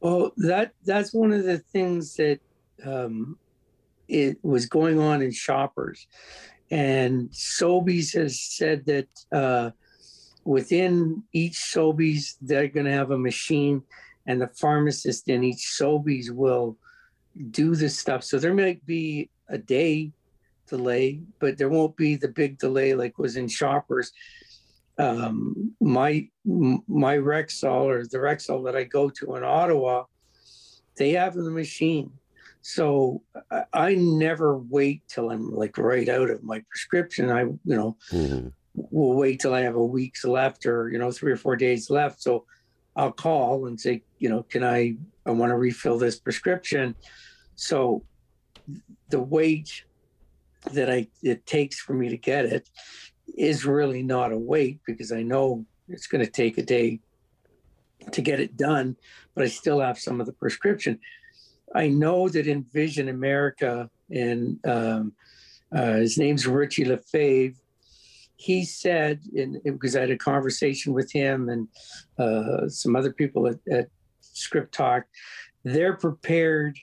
[0.00, 2.40] Well, that that's one of the things that
[2.84, 3.38] um,
[4.08, 6.08] it was going on in shoppers,
[6.72, 9.70] and Sobeys has said that uh,
[10.42, 13.84] within each Sobeys they're going to have a machine,
[14.26, 16.76] and the pharmacist in each Sobeys will
[17.52, 18.24] do this stuff.
[18.24, 20.10] So there might be a day
[20.66, 24.12] delay, but there won't be the big delay like was in Shoppers.
[24.98, 30.04] Um, my my Rexall or the Rexall that I go to in Ottawa,
[30.96, 32.12] they have the machine.
[32.62, 37.30] So I, I never wait till I'm like right out of my prescription.
[37.30, 38.48] I you know mm-hmm.
[38.74, 41.90] will wait till I have a week's left or you know three or four days
[41.90, 42.22] left.
[42.22, 42.44] So
[42.96, 44.96] I'll call and say you know can I
[45.26, 46.94] I want to refill this prescription.
[47.56, 48.04] So
[49.10, 49.84] the wait
[50.72, 52.68] that I it takes for me to get it
[53.36, 57.00] is really not a wait because I know it's going to take a day
[58.12, 58.96] to get it done,
[59.34, 60.98] but I still have some of the prescription.
[61.74, 65.12] I know that Envision America, and um,
[65.74, 67.58] uh, his name's Richie Lefebvre,
[68.36, 71.68] he said, in, because I had a conversation with him and
[72.18, 73.88] uh, some other people at, at
[74.22, 75.04] ScripTalk,
[75.64, 76.78] they're prepared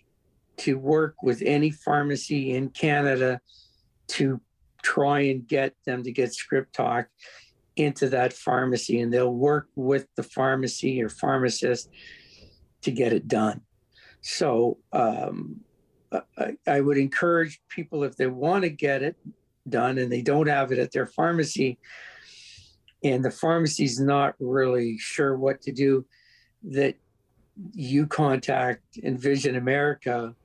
[0.58, 3.40] to work with any pharmacy in Canada
[4.12, 4.42] to
[4.84, 7.06] try and get them to get ScripTalk
[7.76, 11.90] into that pharmacy and they'll work with the pharmacy or pharmacist
[12.82, 13.62] to get it done.
[14.22, 15.62] So um,
[16.38, 19.16] I, I, would encourage people if they want to get it
[19.68, 21.80] done and they don't have it at their pharmacy
[23.04, 26.06] and the pharmacy's not really sure what to do
[26.64, 26.96] that
[27.74, 30.36] you contact envision america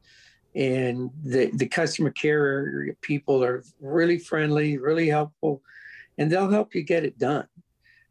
[0.57, 5.63] and the, the customer care people are really friendly, really helpful,
[6.17, 7.47] and they'll help you get it done.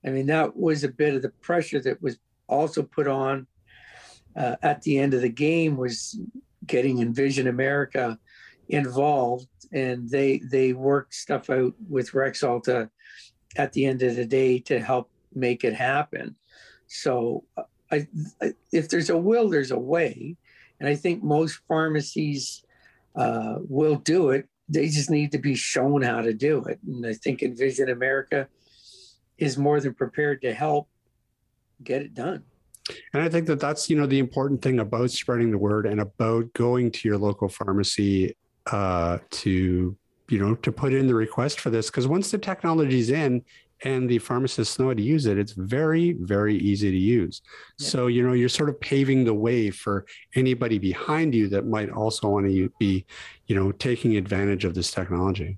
[0.06, 3.48] I mean, that was a bit of the pressure that was also put on
[4.36, 6.20] uh, at the end of the game was
[6.68, 8.20] getting Envision America
[8.70, 12.90] involved, and they they worked stuff out with Rexall
[13.56, 16.36] at the end of the day to help make it happen.
[16.86, 17.44] So,
[17.92, 18.08] I,
[18.40, 20.38] I, if there's a will, there's a way
[20.80, 22.64] and I think most pharmacies
[23.16, 24.48] uh, will do it.
[24.68, 26.80] They just need to be shown how to do it.
[26.86, 28.48] And I think Envision America
[29.38, 30.88] is more than prepared to help
[31.84, 32.44] get it done.
[33.14, 36.00] And I think that that's you know the important thing about spreading the word and
[36.00, 38.36] about going to your local pharmacy
[38.72, 39.96] uh, to
[40.30, 43.44] you know to put in the request for this because once the technology's in
[43.84, 47.42] and the pharmacists know how to use it, it's very, very easy to use.
[47.78, 47.88] Yeah.
[47.88, 51.90] So, you know, you're sort of paving the way for anybody behind you that might
[51.90, 53.06] also want to be,
[53.48, 55.58] you know, taking advantage of this technology.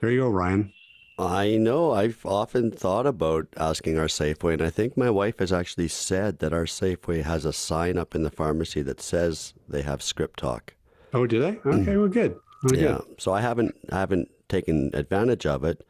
[0.00, 0.72] There you go, Ryan.
[1.18, 1.92] I know.
[1.92, 6.40] I've often thought about asking our Safeway, and I think my wife has actually said
[6.40, 10.70] that our Safeway has a sign up in the pharmacy that says they have ScripTalk.
[11.14, 11.52] Oh, do they?
[11.52, 11.82] Mm.
[11.82, 12.36] Okay, well, good.
[12.64, 12.98] Well, yeah.
[13.06, 13.20] Good.
[13.20, 15.86] So I haven't I haven't taken advantage of it.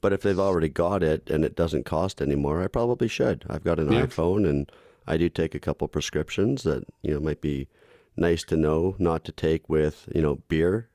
[0.00, 3.44] But if they've already got it and it doesn't cost anymore, I probably should.
[3.48, 4.06] I've got an yeah.
[4.06, 4.70] iPhone and
[5.06, 7.68] I do take a couple prescriptions that you know might be
[8.16, 10.88] nice to know not to take with you know beer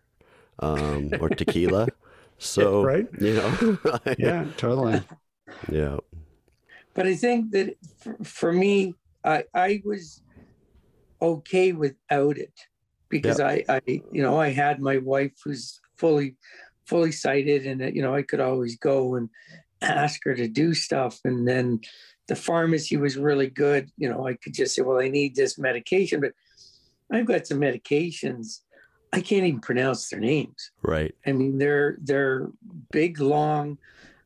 [0.60, 1.88] um, or tequila.
[2.38, 3.78] So right, you know,
[4.18, 5.02] yeah, totally,
[5.72, 5.98] yeah.
[6.94, 10.22] But I think that for, for me, I I was
[11.22, 12.54] okay without it
[13.10, 13.66] because yep.
[13.70, 16.36] I I you know I had my wife who's fully
[16.86, 19.30] fully sighted and that, you know i could always go and
[19.82, 21.20] ask her to do stuff.
[21.26, 21.82] And then
[22.28, 23.90] the pharmacy was really good.
[23.98, 26.34] You know i could just say well i need this medication but
[27.12, 28.62] i've got some medications.
[29.14, 30.72] I can't even pronounce their names.
[30.82, 31.14] Right.
[31.26, 32.50] I mean they're they're
[32.92, 33.78] big long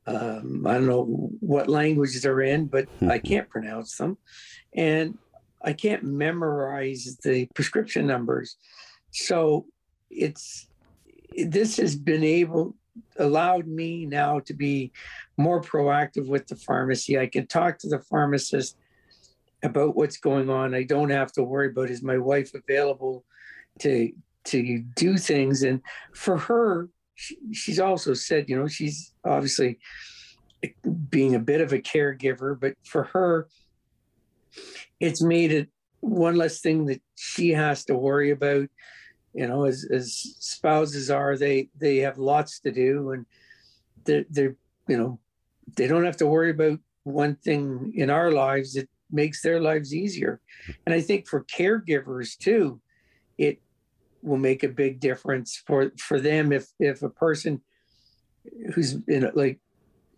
[0.08, 4.18] um, i don't know what languages they're in but i can't pronounce them.
[4.76, 5.18] And
[5.64, 8.58] i can't memorize the prescription numbers.
[9.12, 9.66] So
[10.10, 10.68] it's
[11.44, 12.76] this has been able
[13.18, 14.92] allowed me now to be
[15.38, 17.20] more proactive with the pharmacy.
[17.20, 18.78] I can talk to the pharmacist
[19.64, 20.74] about what's going on.
[20.74, 23.26] I don't have to worry about is my wife available
[23.80, 24.12] to
[24.46, 25.64] to do things.
[25.64, 25.82] And
[26.14, 29.80] for her, she, she's also said, you know, she's obviously
[31.10, 33.48] being a bit of a caregiver, but for her,
[35.00, 35.70] it's made it
[36.00, 38.70] one less thing that she has to worry about
[39.36, 43.26] you know as, as spouses are they they have lots to do and
[44.06, 44.56] they're, they're
[44.88, 45.20] you know
[45.76, 49.94] they don't have to worry about one thing in our lives it makes their lives
[49.94, 50.42] easier.
[50.86, 52.82] And I think for caregivers too,
[53.38, 53.62] it
[54.22, 57.62] will make a big difference for for them if if a person
[58.74, 59.60] who's in like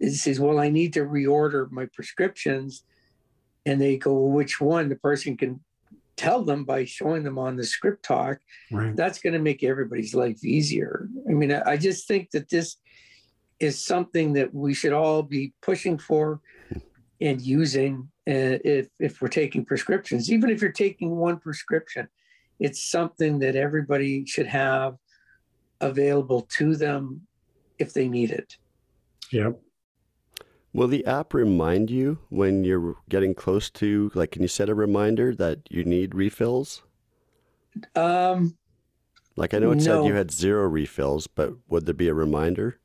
[0.10, 2.84] says, "Well, I need to reorder my prescriptions,"
[3.66, 5.62] and they go, well, "Which one?" The person can
[6.18, 8.38] tell them by showing them on the ScripTalk.
[8.72, 8.96] Right.
[8.96, 11.08] That's going to make everybody's life easier.
[11.30, 12.78] I mean, I, just think that this
[13.60, 16.42] is something that we should all be pushing for
[17.22, 20.32] and using uh, if if we're taking prescriptions.
[20.32, 22.08] Even if you're taking one prescription,
[22.60, 24.98] it's something that everybody should have
[25.80, 27.22] available to them
[27.80, 28.58] if they need it.
[29.32, 29.60] Yep.
[30.78, 34.76] Will the app remind you when you're getting close to, like, can you set a
[34.76, 36.84] reminder that you need refills?
[37.96, 38.56] Um,
[39.36, 42.80] Like, I know it said you had zero refills, but would there be a reminder?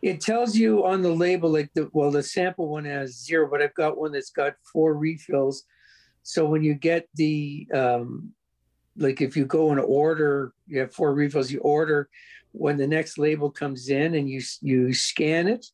[0.00, 3.60] it tells you on the label, like the well, the sample one has zero, but
[3.60, 5.64] I've got one that's got four refills.
[6.22, 8.32] So when you get the um,
[8.96, 11.50] like if you go and order, you have four refills.
[11.52, 12.08] You order
[12.52, 15.66] when the next label comes in and you you scan it,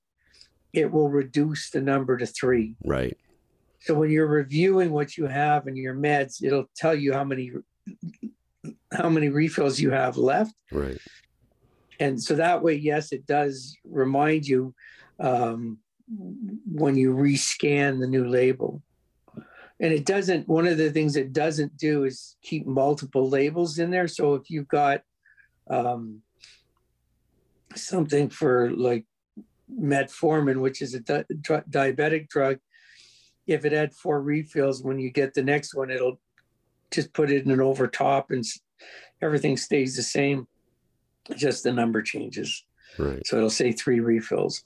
[0.75, 2.75] it will reduce the number to three.
[2.85, 3.17] Right.
[3.81, 7.53] So when you're reviewing what you have in your meds, it'll tell you how many
[8.93, 10.55] how many refills you have left.
[10.73, 10.99] Right.
[12.01, 14.75] And so that way, yes, it does remind you
[15.21, 15.79] um,
[16.71, 18.83] when you rescan the new label.
[19.81, 23.91] And it doesn't, one of the things it doesn't do is keep multiple labels in
[23.91, 24.09] there.
[24.09, 25.03] So if you've got
[25.69, 26.23] um,
[27.75, 29.05] something for like
[29.73, 32.59] metformin, which is a di- dr- diabetic drug,
[33.47, 36.21] if it had four refills, when you get the next one, it'll
[36.91, 38.45] just put it in an over top and
[39.21, 40.47] everything stays the same.
[41.37, 42.65] Just the number changes.
[42.99, 43.27] Right.
[43.27, 44.63] So it'll say three refills.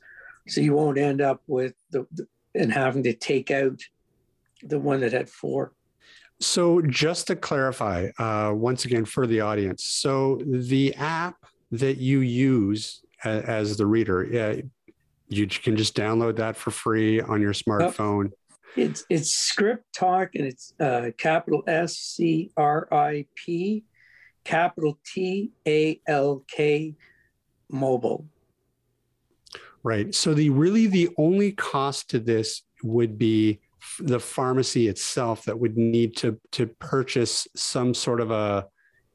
[0.48, 3.80] So you won't end up with the, the and having to take out
[4.62, 5.72] the one that had four.
[6.40, 11.36] So just to clarify, uh, once again for the audience, so the app
[11.72, 14.62] that you use a, as the reader, yeah,
[15.28, 18.30] you can just download that for free on your smartphone.
[18.76, 23.84] It's it's script talk and it's uh, capital S C R I P,
[24.44, 26.94] capital T A L K,
[27.70, 28.26] mobile.
[29.82, 30.14] Right.
[30.14, 33.60] So the really the only cost to this would be
[34.00, 38.66] the pharmacy itself that would need to to purchase some sort of a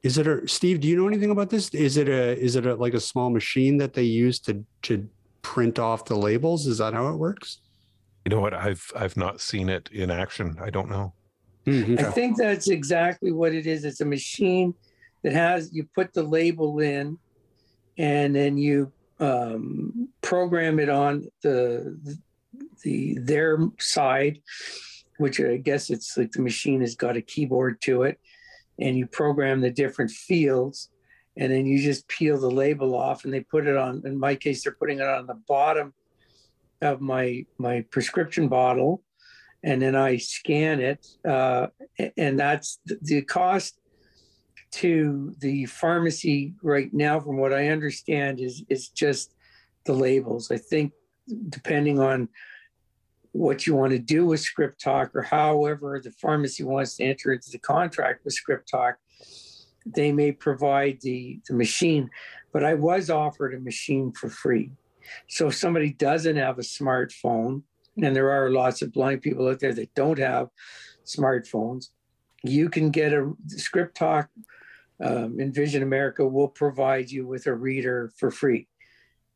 [0.02, 1.70] is it a Steve, do you know anything about this?
[1.70, 5.08] Is it a is it a like a small machine that they use to to
[5.44, 6.66] print off the labels?
[6.66, 7.58] Is that how it works?
[8.24, 8.54] You know what?
[8.54, 10.56] I've I've not seen it in action.
[10.60, 11.12] I don't know.
[11.66, 13.84] Hmm, I think that's exactly what it is.
[13.84, 14.74] It's a machine
[15.22, 17.18] that has you put the label in,
[17.96, 21.98] and then you um, program it on the
[22.82, 24.40] the their side,
[25.18, 28.18] which I guess it's like the machine has got a keyboard to it,
[28.78, 30.90] and you program the different fields,
[31.36, 34.02] and then you just peel the label off, and they put it on.
[34.04, 35.92] In my case, they're putting it on the bottom
[36.82, 39.02] of my my prescription bottle
[39.64, 41.68] and then I scan it, uh,
[42.18, 43.80] and that's the- cost
[44.72, 47.18] to the pharmacy right now.
[47.18, 49.34] From what I understand, is is just
[49.86, 50.50] the labels.
[50.50, 50.92] I think
[51.48, 52.28] depending on
[53.32, 57.50] what you want to do with ScripTalk or however the pharmacy wants to enter into
[57.50, 58.94] the contract with ScripTalk,
[59.86, 62.10] they may provide the the machine.
[62.52, 64.70] But I was offered a machine for free.
[65.28, 67.62] So if somebody doesn't have a smartphone,
[68.02, 70.48] and there are lots of blind people out there that don't have
[71.04, 71.88] smartphones,
[72.42, 74.28] you can get a ScripTalk.
[75.02, 78.68] Um, Envision America will provide you with a reader for free,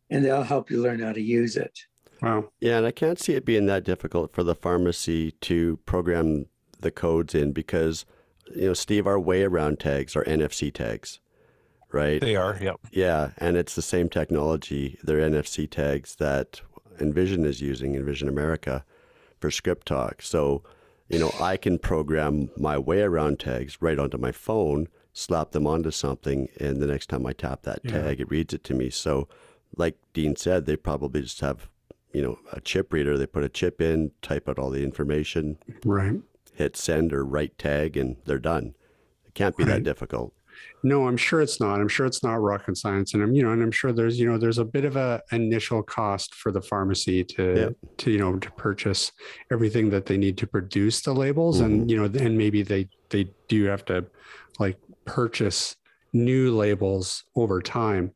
[0.08, 1.76] and they'll help you learn how to use it.
[2.22, 2.50] Wow.
[2.60, 6.46] Yeah, and I can't see it being that difficult for the pharmacy to program
[6.80, 8.04] the codes in because,
[8.54, 11.20] you know, Steve, our way around tags are NFC tags,
[11.92, 12.20] right?
[12.20, 12.58] They are.
[12.60, 12.80] Yep.
[12.90, 14.98] Yeah, and it's the same technology.
[15.02, 16.60] They're NFC tags that
[17.00, 18.84] Envision is using, Envision America,
[19.40, 20.22] for ScripTalk.
[20.22, 20.62] So,
[21.08, 25.66] you know, I can program my way around tags right onto my phone, slap them
[25.66, 27.90] onto something, and the next time I tap that Yeah.
[28.02, 28.90] tag, it reads it to me.
[28.90, 29.28] So,
[29.76, 31.68] like Dean said, they probably just have,
[32.12, 33.16] you know, a chip reader.
[33.18, 36.20] They put a chip in, type out all the information, Right.
[36.58, 38.74] Hit send or write tag, and they're done.
[39.24, 40.34] It can't be that difficult.
[40.82, 41.80] No, I'm sure it's not.
[41.80, 44.30] I'm sure it's not rocket science, and I'm you know, and I'm sure there's you
[44.30, 47.72] know there's a bit of a initial cost for the pharmacy to Yep.
[47.98, 49.12] to you know to purchase
[49.52, 53.28] everything that they need to produce the labels, and you know, and maybe they they
[53.48, 54.06] do have to
[54.58, 55.76] like purchase
[56.12, 58.12] new labels over time.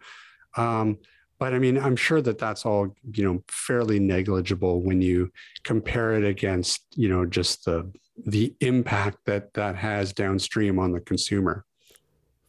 [0.56, 0.98] Um,
[1.38, 5.30] but I mean, I'm sure that that's all you know fairly negligible when you
[5.62, 7.90] compare it against you know just the
[8.24, 11.64] the impact that that has downstream on the consumer.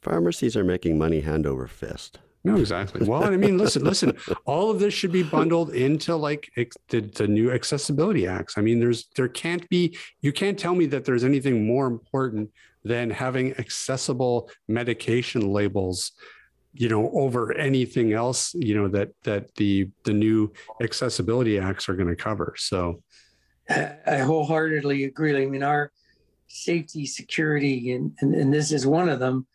[0.01, 2.19] Pharmacies are making money hand over fist.
[2.45, 3.07] No, exactly.
[3.07, 4.17] Well, I mean, listen, listen.
[4.45, 6.49] All of this should be bundled into like
[6.89, 8.57] the, the new accessibility acts.
[8.57, 9.97] I mean, there's there can't be.
[10.21, 12.51] You can't tell me that there's anything more important
[12.83, 16.11] than having accessible medication labels
[16.73, 20.51] you know over anything else you know that that the the new
[20.81, 23.01] accessibility acts are going to cover so
[24.05, 25.91] i wholeheartedly agree i mean our
[26.47, 29.47] safety security and, and, and this is one of them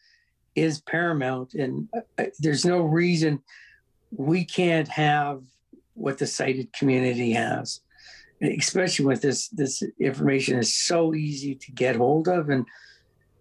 [0.58, 1.88] is paramount, and
[2.18, 3.40] uh, there's no reason
[4.10, 5.42] we can't have
[5.94, 7.80] what the sighted community has,
[8.42, 12.66] especially with this this information is so easy to get hold of, and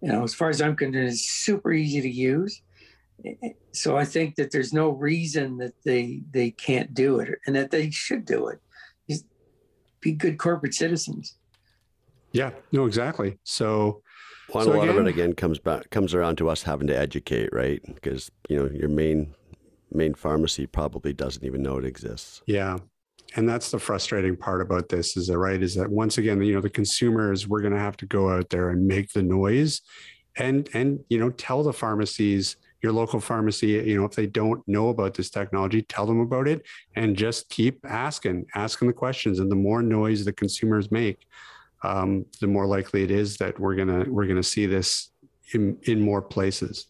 [0.00, 2.62] you know, as far as I'm concerned, it's super easy to use.
[3.72, 7.70] So I think that there's no reason that they they can't do it, and that
[7.70, 8.60] they should do it.
[9.98, 11.36] Just be good corporate citizens.
[12.32, 13.38] Yeah, no, exactly.
[13.44, 14.02] So
[14.52, 16.86] well, so a lot again, of it again comes back comes around to us having
[16.88, 17.80] to educate, right?
[17.84, 19.34] Because you know your main
[19.92, 22.42] main pharmacy probably doesn't even know it exists.
[22.46, 22.78] Yeah,
[23.36, 26.54] and that's the frustrating part about this is that right is that once again you
[26.54, 29.80] know the consumers we're going to have to go out there and make the noise,
[30.36, 34.66] and and you know tell the pharmacies your local pharmacy you know if they don't
[34.68, 36.64] know about this technology tell them about it
[36.96, 41.26] and just keep asking asking the questions and the more noise the consumers make
[41.82, 45.10] um, the more likely it is that we're gonna we're gonna see this
[45.52, 46.86] in in more places.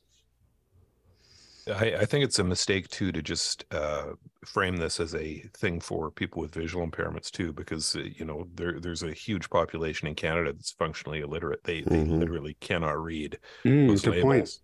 [1.69, 4.13] I, I think it's a mistake too to just uh,
[4.47, 8.49] frame this as a thing for people with visual impairments too, because uh, you know
[8.55, 11.63] there there's a huge population in Canada that's functionally illiterate.
[11.65, 12.19] They they mm-hmm.
[12.19, 14.23] literally cannot read mm, those labels.
[14.23, 14.59] Point.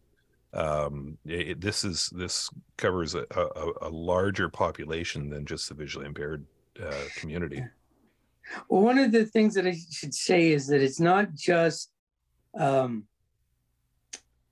[0.55, 6.07] Um, it, this is this covers a, a, a, larger population than just the visually
[6.07, 6.47] impaired
[6.81, 7.65] uh, community.
[8.69, 11.91] Well, one of the things that I should say is that it's not just
[12.57, 13.05] um,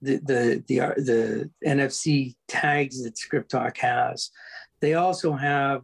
[0.01, 4.31] the, the the the NFC tags that ScripTalk has.
[4.81, 5.83] They also have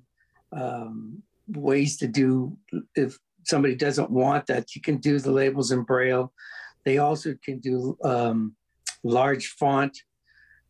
[0.53, 2.57] um, ways to do
[2.97, 3.17] if
[3.49, 6.33] somebody doesn't want that, you can do the labels in Braille.
[6.85, 8.55] They also can do um,
[9.03, 10.03] large font.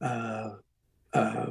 [0.00, 0.50] Uh,
[1.12, 1.46] uh,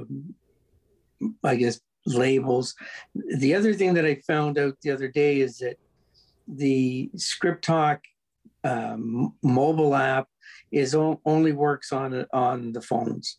[1.43, 2.75] I guess labels.
[3.15, 5.77] The other thing that I found out the other day is that
[6.47, 7.99] the ScripTalk
[8.63, 10.27] um, mobile app
[10.71, 13.37] is only works on on the phones,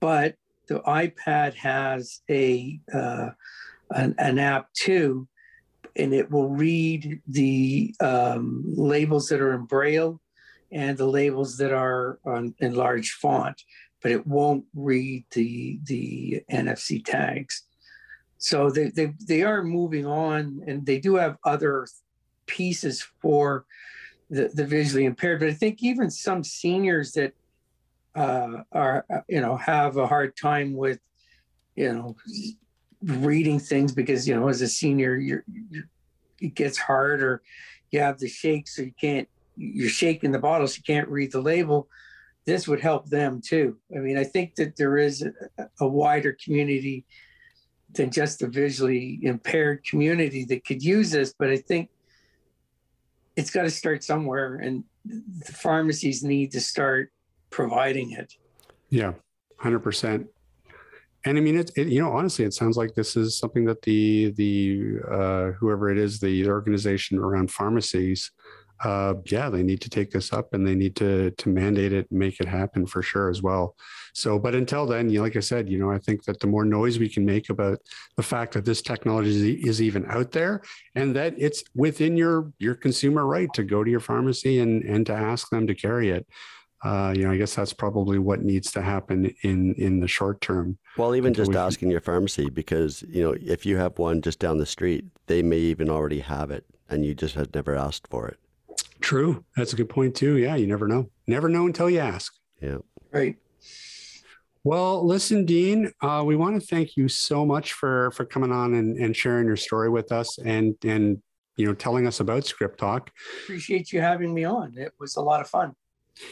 [0.00, 0.34] but
[0.68, 3.30] the iPad has a uh,
[3.90, 5.28] an, an, app too,
[5.94, 10.20] and it will read the um, labels that are in Braille
[10.72, 13.62] and the labels that are on in large font,
[14.06, 17.64] but it won't read the the NFC tags.
[18.38, 21.88] So they, they, they are moving on and they do have other
[22.46, 23.64] pieces for
[24.30, 25.40] the, the visually impaired.
[25.40, 27.32] But I think even some seniors that
[28.14, 31.00] uh, are, you know, have a hard time with,
[31.74, 32.16] you know,
[33.02, 35.88] reading things because, you know, as a senior, you're, you're
[36.40, 37.42] it gets hard or
[37.90, 41.32] you have the shake so you can't, you're shaking the bottle so you can't read
[41.32, 41.88] the label.
[42.46, 43.76] This would help them too.
[43.94, 45.32] I mean, I think that there is a,
[45.80, 47.04] a wider community
[47.92, 51.34] than just the visually impaired community that could use this.
[51.36, 51.90] But I think
[53.36, 57.12] it's got to start somewhere, and the pharmacies need to start
[57.50, 58.34] providing it.
[58.90, 59.12] Yeah,
[59.58, 60.26] hundred percent.
[61.24, 63.82] And I mean, it, it, you know, honestly, it sounds like this is something that
[63.82, 68.30] the the uh, whoever it is, the organization around pharmacies
[68.84, 72.10] uh, yeah, they need to take this up and they need to to mandate it
[72.10, 73.74] and make it happen for sure as well.
[74.12, 76.46] So, but until then, you know, like I said, you know, I think that the
[76.46, 77.78] more noise we can make about
[78.16, 80.62] the fact that this technology is even out there
[80.94, 85.06] and that it's within your your consumer right to go to your pharmacy and and
[85.06, 86.26] to ask them to carry it.
[86.84, 90.40] Uh, you know, I guess that's probably what needs to happen in in the short
[90.40, 90.78] term.
[90.98, 94.38] Well, even just we asking your pharmacy, because you know, if you have one just
[94.38, 98.08] down the street, they may even already have it, and you just had never asked
[98.08, 98.38] for it.
[99.06, 99.44] True.
[99.56, 100.36] That's a good point too.
[100.36, 101.10] Yeah, you never know.
[101.28, 102.34] Never know until you ask.
[102.60, 102.78] Yeah.
[103.12, 103.36] Right.
[104.64, 108.74] Well, listen, Dean, uh, we want to thank you so much for for coming on
[108.74, 111.22] and, and sharing your story with us and and
[111.56, 113.10] you know telling us about ScripTalk.
[113.44, 114.76] Appreciate you having me on.
[114.76, 115.74] It was a lot of fun.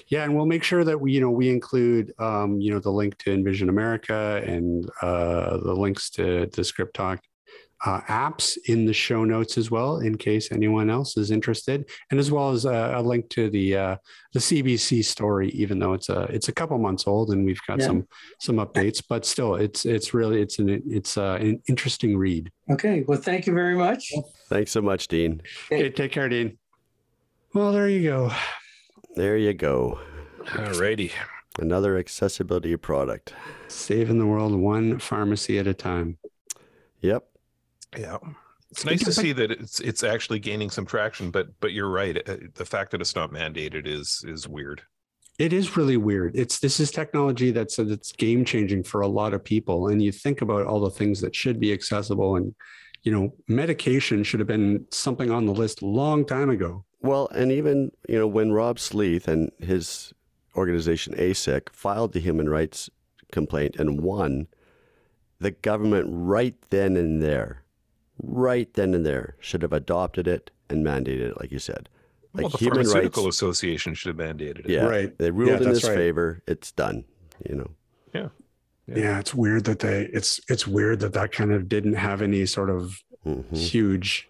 [0.08, 2.90] Yeah, and we'll make sure that we, you know, we include, um, you know, the
[2.90, 7.20] link to Envision America and uh, the links to to Script Talk
[7.84, 12.20] uh, apps in the show notes as well, in case anyone else is interested, and
[12.20, 13.96] as well as a, a link to the uh,
[14.32, 15.50] the CBC story.
[15.50, 17.86] Even though it's a it's a couple months old, and we've got yeah.
[17.86, 18.08] some
[18.40, 22.50] some updates, but still, it's it's really it's an it's uh, an interesting read.
[22.70, 24.12] Okay, well, thank you very much.
[24.48, 25.42] Thanks so much, Dean.
[25.70, 26.58] Okay, take care, Dean.
[27.52, 28.32] Well, there you go.
[29.14, 30.00] There you go.
[30.58, 31.12] All righty.
[31.58, 33.32] Another accessibility product.
[33.68, 36.18] Saving the world one pharmacy at a time.
[37.00, 37.24] Yep.
[37.96, 38.18] Yeah.
[38.70, 42.16] It's nice to see that it's it's actually gaining some traction, but but you're right.
[42.28, 44.82] uh, The fact that it's not mandated is is weird.
[45.38, 46.36] It is really weird.
[46.36, 49.88] It's this is technology that's that's game changing for a lot of people.
[49.88, 52.54] And you think about all the things that should be accessible, and
[53.04, 56.84] you know, medication should have been something on the list a long time ago.
[57.00, 60.14] Well, and even, you know, when Rob Sleath and his
[60.56, 62.88] organization ASIC filed the human rights
[63.30, 64.46] complaint and won,
[65.38, 67.63] the government right then and there,
[68.22, 71.88] right then and there, should have adopted it and mandated it, like you said.
[72.32, 74.68] Like well, the human pharmaceutical rights, association should have mandated it.
[74.70, 75.16] yeah, Right.
[75.18, 75.96] they ruled Yeah, in that's his right.
[75.96, 76.42] favor.
[76.46, 77.04] It's done.
[77.48, 77.70] You know,
[78.12, 78.28] Yeah.
[78.86, 79.18] Yeah.
[79.20, 82.70] it's weird that they it's it's weird that that kind of didn't have any sort
[82.70, 83.56] of Mhm.
[83.56, 84.28] huge.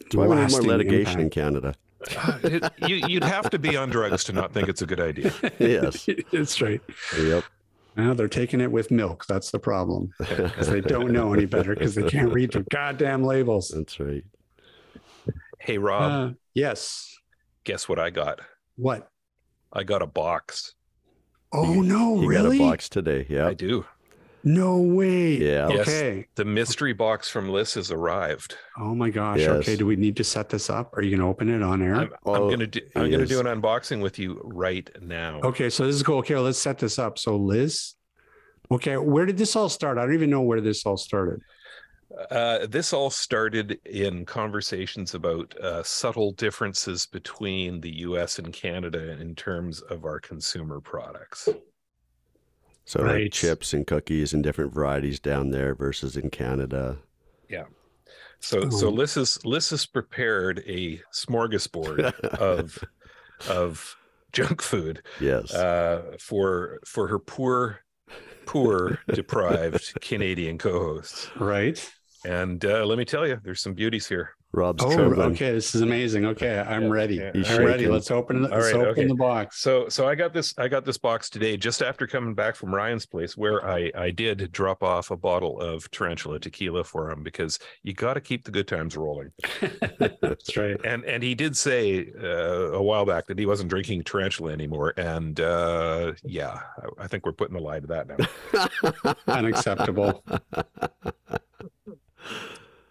[0.00, 1.30] That's why we need more lasting litigation in.
[1.30, 1.74] Canada.
[2.16, 5.00] Uh, it- you, you'd have to be on drugs to not think it's a good
[5.00, 5.32] idea.
[5.58, 6.08] Yes.
[6.32, 6.80] That's right.
[7.18, 7.44] Yep.
[7.96, 9.26] Now they're taking it with milk.
[9.26, 13.24] That's the problem because they don't know any better because they can't read the goddamn
[13.24, 13.68] labels.
[13.68, 14.24] That's right.
[15.58, 17.16] Hey Rob, Uh, yes.
[17.64, 18.40] guess what I got?
[18.76, 19.10] What?
[19.72, 20.74] I got a box.
[21.52, 22.20] Oh no!
[22.22, 22.58] You really?
[22.58, 23.26] got a box today.
[23.28, 23.46] Yeah.
[23.46, 23.84] I do.
[24.42, 25.36] No way.
[25.36, 25.68] Yeah.
[25.68, 25.80] Yes.
[25.88, 26.26] Okay.
[26.34, 28.56] The mystery box from Liz has arrived.
[28.78, 29.40] Oh my gosh.
[29.40, 29.50] Yes.
[29.50, 29.76] Okay.
[29.76, 30.96] Do we need to set this up?
[30.96, 31.94] Are you going to open it on air?
[31.96, 35.40] I'm, I'm Oh, gonna do I'm gonna do an unboxing with you right now.
[35.44, 35.68] Okay.
[35.68, 36.18] So this is cool.
[36.18, 36.36] Okay.
[36.38, 37.18] Let's set this up.
[37.18, 37.94] So Liz.
[38.70, 38.96] Okay.
[38.96, 39.98] Where did this all start?
[39.98, 41.40] I don't even know where this all started.
[42.30, 48.40] Uh, this all started in conversations about uh, subtle differences between the U.S.
[48.40, 51.48] and Canada in terms of our consumer products.
[52.90, 53.22] So Right.
[53.22, 56.98] like chips and cookies and different varieties down there versus in Canada.
[57.48, 57.66] Yeah.
[58.40, 58.90] So, so Oh.
[58.90, 62.00] Liz has Liz has prepared a smorgasbord
[62.40, 62.82] of
[63.48, 63.94] of
[64.32, 65.54] junk food Yes.
[65.54, 67.78] uh, for for her poor,
[68.44, 71.30] poor deprived Canadian co-hosts.
[71.38, 71.78] Right.
[72.24, 74.30] And uh, let me tell you, there's some beauties here.
[74.52, 75.30] Rob's Oh, trembling.
[75.32, 75.52] okay.
[75.52, 76.26] This is amazing.
[76.26, 76.58] Okay.
[76.58, 77.14] I'm Yeah, ready.
[77.16, 77.30] yeah.
[77.32, 77.86] He's I'm ready.
[77.86, 78.50] Let's open it.
[78.52, 79.06] All Let's right, open okay.
[79.06, 79.60] the box.
[79.60, 80.54] So, so I got this.
[80.58, 84.10] I got this box today, just after coming back from Ryan's place, where I I
[84.10, 88.44] did drop off a bottle of Tarantula tequila for him because you got to keep
[88.44, 89.30] the good times rolling.
[90.20, 90.80] That's right.
[90.84, 94.94] And and he did say uh, a while back that he wasn't drinking Tarantula anymore.
[94.96, 96.58] And uh, yeah,
[96.98, 99.14] I, I think we're putting the lie to that now.
[99.28, 100.24] Unacceptable.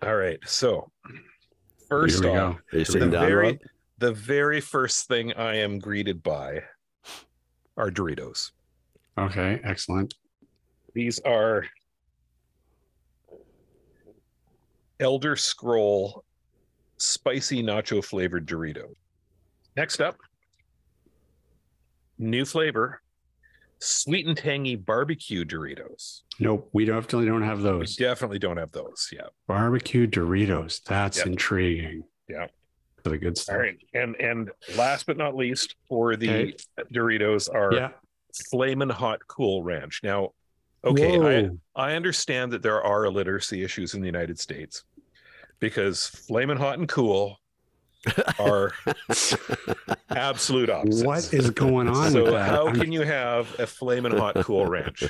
[0.01, 0.39] All right.
[0.45, 0.89] So
[1.89, 2.83] first Here we off, go.
[2.83, 3.57] The very Rob?
[3.97, 6.63] the very first thing I am greeted by
[7.77, 8.51] are Doritos.
[9.17, 9.59] Okay.
[9.63, 10.13] Excellent.
[10.93, 11.65] These are
[14.99, 16.23] Elder Scroll
[16.97, 18.93] spicy nacho flavored Dorito.
[19.77, 20.17] Next up,
[22.17, 23.01] new flavor,
[23.79, 26.21] sweet and tangy barbecue Doritos.
[26.39, 26.69] Nope.
[26.73, 27.97] We definitely don't have those.
[27.97, 29.09] We definitely don't have those.
[29.11, 29.27] Yeah.
[29.47, 30.83] Barbecue Doritos.
[30.83, 31.27] That's Yep.
[31.27, 32.03] intriguing.
[32.27, 32.47] Yeah.
[33.03, 33.55] For the good stuff.
[33.55, 33.77] All right.
[33.93, 36.53] And and last but not least, for the Okay.
[36.93, 37.89] Doritos are Yeah.
[38.51, 40.01] Flamin' Hot Cool Ranch.
[40.03, 40.33] Now,
[40.83, 44.83] okay, I, I understand that there are illiteracy issues in the United States
[45.59, 47.39] because Flamin' Hot and Cool
[48.39, 48.71] are
[50.09, 51.05] absolute opposites.
[51.05, 52.49] What is going on with So that?
[52.49, 55.03] how I'm- can you have a flaming Hot Cool Ranch?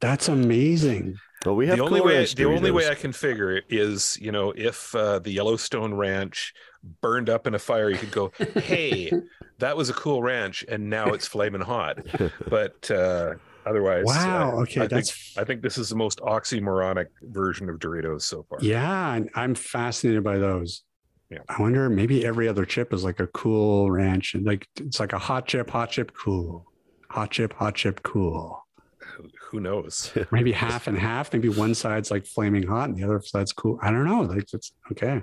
[0.00, 1.16] That's amazing.
[1.44, 3.64] Well, we have the only Cool way Ranch the only way I can figure it
[3.68, 6.52] is, you know, if uh, the Yellowstone Ranch
[7.00, 9.10] burned up in a fire, you could go, "Hey,
[9.58, 11.98] that was a cool ranch, and now it's flaming hot."
[12.48, 13.34] But uh,
[13.66, 14.58] otherwise, Wow.
[14.58, 14.80] uh, Okay.
[14.80, 18.58] I think that's I think this is the most oxymoronic version of Doritos so far.
[18.60, 19.14] yeah.
[19.14, 20.82] and I'm fascinated by those.
[21.30, 21.38] Yeah.
[21.48, 25.12] I wonder maybe every other chip is like a cool ranch and like it's like
[25.12, 26.64] a hot chip, hot chip, cool.
[27.10, 28.64] Hot chip, hot chip, cool.
[28.98, 30.12] Who- Who knows?
[30.30, 31.32] Maybe half and half.
[31.32, 33.78] Maybe one side's like flaming hot and the other side's cool.
[33.82, 34.20] I don't know.
[34.22, 35.22] Like it's okay.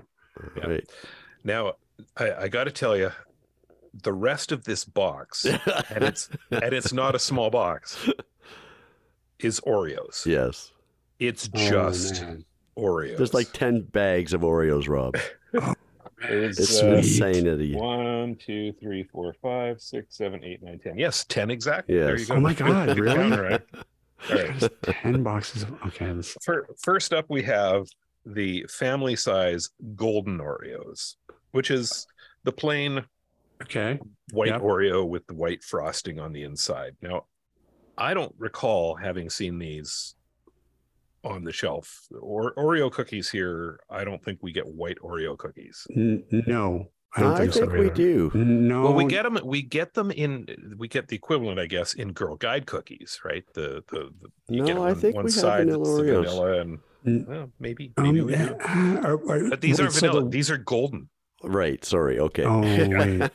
[0.57, 0.65] Yeah.
[0.67, 0.89] Right.
[1.43, 1.73] Now,
[2.17, 3.11] I, I got to tell you,
[4.03, 5.45] the rest of this box,
[5.89, 8.09] and it's and it's not a small box,
[9.39, 10.25] is Oreos.
[10.25, 10.71] yes.
[11.19, 12.43] It's Oh, just man.
[12.77, 13.15] Oreos.
[13.17, 15.15] There's like 10 bags of Oreos, Rob.
[16.21, 17.75] It's, It's uh, insanity.
[17.75, 20.97] One, two, three, four, five, six, seven, eight, nine, ten.
[20.97, 21.95] Yes, ten exactly.
[21.95, 22.27] There you Yes.
[22.29, 22.35] go.
[22.35, 23.15] Oh my God, Good really?
[23.15, 23.61] count, right?
[24.31, 24.71] All right.
[24.83, 25.63] 10 boxes.
[25.63, 26.11] Of, okay.
[26.13, 27.85] This, Fir- First up, we have
[28.25, 31.15] the family size golden Oreos,
[31.51, 32.07] which is
[32.43, 33.03] the plain
[33.61, 33.99] okay.
[34.31, 34.61] white Yep.
[34.61, 36.95] Oreo with the white frosting on the inside.
[37.01, 37.25] Now,
[37.97, 40.15] I don't recall having seen these
[41.25, 42.07] on the shelf.
[42.21, 45.87] Or Oreo cookies here, I don't think we get white Oreo cookies.
[45.95, 46.91] N- no.
[47.17, 47.77] I don't I think, think so.
[47.79, 48.29] we do.
[48.35, 49.39] No, Well, we get them.
[49.45, 50.75] We get them in.
[50.77, 53.45] We get the equivalent, I guess, in Girl Guide cookies, right?
[53.53, 56.25] The the, the you No, get I think one we have side vanilla Oreos.
[56.25, 56.79] vanilla, and
[57.27, 58.55] well, maybe Um, maybe we do.
[58.59, 60.23] uh, are- are- But these aren't so vanilla.
[60.25, 61.09] the- These are golden.
[61.45, 61.83] Right.
[61.85, 62.19] Sorry.
[62.19, 62.43] Okay.
[62.43, 63.31] Oh wait,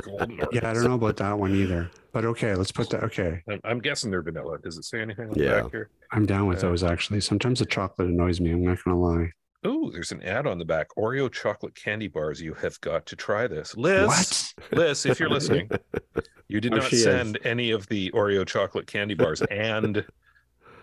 [0.00, 1.90] golden yeah, I don't know about that one either.
[2.12, 3.04] But okay, let's put that.
[3.04, 4.58] Okay, I'm, I'm guessing they're vanilla.
[4.58, 5.56] Does it say anything on Yeah.
[5.56, 5.90] the back here?
[6.12, 6.70] I'm down with Yeah.
[6.70, 7.20] those actually.
[7.20, 8.50] Sometimes the chocolate annoys me.
[8.52, 9.30] I'm not gonna lie.
[9.64, 10.88] Oh, there's an ad on the back.
[10.98, 12.40] Oreo chocolate candy bars.
[12.42, 14.06] You have got to try this, Liz.
[14.08, 14.52] What?
[14.72, 15.70] Liz, if you're listening,
[16.48, 17.04] you did Oh, not she is.
[17.04, 20.04] send any of the Oreo chocolate candy bars, and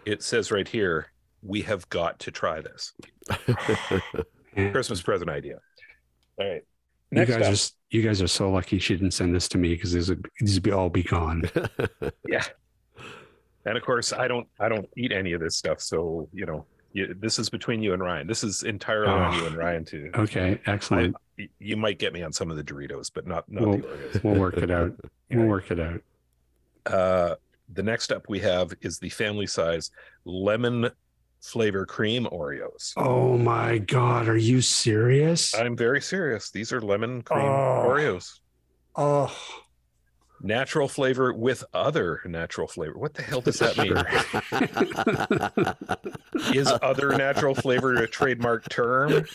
[0.06, 1.08] it says right here,
[1.42, 2.94] we have got to try this.
[4.72, 5.60] Christmas present idea.
[6.40, 6.64] All right.
[7.12, 9.70] You guys up, are you guys are so lucky she didn't send this to me
[9.74, 11.44] because these would these would be all be gone.
[12.28, 12.44] yeah.
[13.66, 16.66] And of course, I don't I don't eat any of this stuff, so you know,
[16.94, 18.28] you, this is between you and Ryan.
[18.28, 19.38] This is entirely on Oh.
[19.38, 20.12] you and Ryan too.
[20.16, 21.16] Okay, excellent.
[21.38, 23.84] Y- You might get me on some of the Doritos, but not not Well, the
[23.84, 24.24] Oreos.
[24.24, 24.94] We'll work it out.
[25.32, 26.02] We'll work it out.
[26.88, 27.36] Uh,
[27.74, 29.92] the next up we have is the family size
[30.26, 30.90] lemon
[31.42, 32.94] flavor cream Oreos.
[32.98, 35.54] Oh my god, are you serious?
[35.56, 36.52] I'm very serious.
[36.52, 37.86] These are lemon cream Oh.
[37.88, 38.40] Oreos.
[38.96, 39.36] Oh,
[40.42, 42.98] Natural flavor with other natural flavor.
[42.98, 43.98] What the hell does that mean?
[46.56, 49.26] Is other natural flavor a trademark term?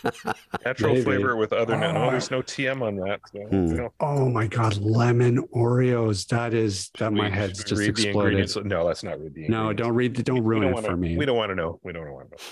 [0.64, 1.04] Natural Maybe.
[1.04, 1.76] flavor with other.
[1.76, 2.10] na- no, Oh.
[2.10, 3.20] there's no TM on that.
[3.32, 3.66] So, Hmm.
[3.66, 6.26] you know, oh my god, lemon Oreos.
[6.28, 8.16] That is that my head's should just read exploded.
[8.16, 8.56] ingredients.
[8.64, 10.14] No, let's not read the No, don't read.
[10.24, 11.16] Don't ruin don't it wanna- for me.
[11.16, 11.80] We don't want to know.
[11.82, 12.42] We don't want to know.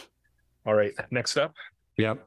[0.67, 0.93] All right.
[1.11, 1.55] Next up,
[1.97, 2.27] Yep.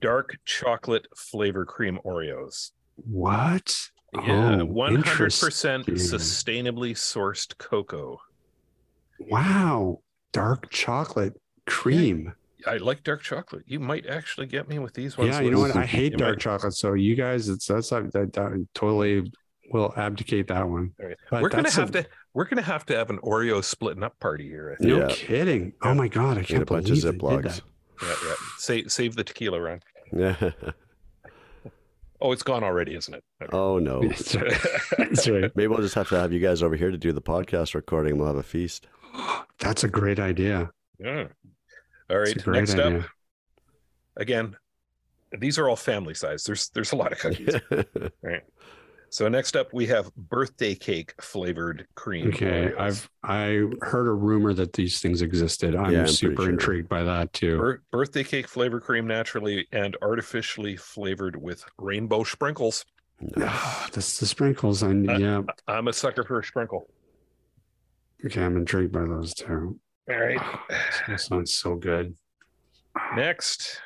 [0.00, 2.72] dark chocolate flavor cream Oreos.
[2.96, 3.90] What?
[4.14, 8.20] Yeah, Oh, one hundred percent sustainably sourced cocoa.
[9.20, 10.00] Wow.
[10.32, 12.32] Dark chocolate cream.
[12.66, 13.64] I like dark chocolate.
[13.66, 15.30] You might actually get me with these ones.
[15.34, 15.76] Yeah, you know what?
[15.76, 16.74] I hate dark might- chocolate.
[16.74, 19.30] So you guys, it's that's that, that, that totally
[19.70, 20.92] will abdicate that one.
[21.00, 21.16] All right.
[21.30, 22.08] But We're gonna have a- to.
[22.32, 24.72] We're gonna have to have an Oreo splitting up party here.
[24.72, 24.88] I think.
[24.96, 25.14] No Yeah.
[25.14, 25.72] kidding.
[25.82, 27.60] Oh my god, I And can't a bunch of they did Ziplocs.
[28.02, 28.34] Yeah, yeah.
[28.58, 29.80] Save save the tequila, Ryan.
[30.16, 30.50] Yeah.
[32.24, 33.22] Oh, it's gone already, isn't it?
[33.42, 33.54] Okay.
[33.54, 34.00] Oh no.
[34.02, 34.52] That's right.
[34.52, 34.68] Uh,
[34.98, 35.52] That's right.
[35.54, 38.12] Maybe we'll just have to have you guys over here to do the podcast recording.
[38.12, 38.86] and We'll have a feast.
[39.58, 40.70] That's a great idea.
[40.98, 41.26] Yeah.
[42.08, 42.36] All That's right.
[42.36, 43.00] a great Next idea.
[43.00, 43.04] up,
[44.16, 44.56] again,
[45.38, 46.44] these are all family size.
[46.44, 47.54] There's there's a lot of cookies.
[48.22, 48.42] right.
[49.14, 52.30] So next up, we have birthday cake flavored cream.
[52.30, 52.80] Okay, Oreos.
[52.80, 55.76] I've I heard a rumor that these things existed.
[55.76, 56.50] I'm, Yeah, I'm super sure.
[56.50, 57.56] intrigued by that too.
[57.56, 62.84] Bir- birthday cake flavor cream naturally and artificially flavored with rainbow sprinkles.
[63.40, 64.82] Ah, That's the sprinkles.
[64.82, 65.42] I Uh, yeah.
[65.68, 66.90] I'm a sucker for a sprinkle.
[68.26, 69.78] Okay, I'm intrigued by those too.
[70.10, 70.40] All right.
[71.06, 72.16] That sounds so good.
[73.14, 73.80] Next,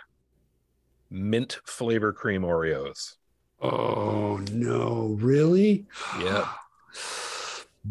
[1.11, 3.17] mint flavor cream Oreos.
[3.61, 5.87] Oh no, really?
[6.21, 6.49] Yeah.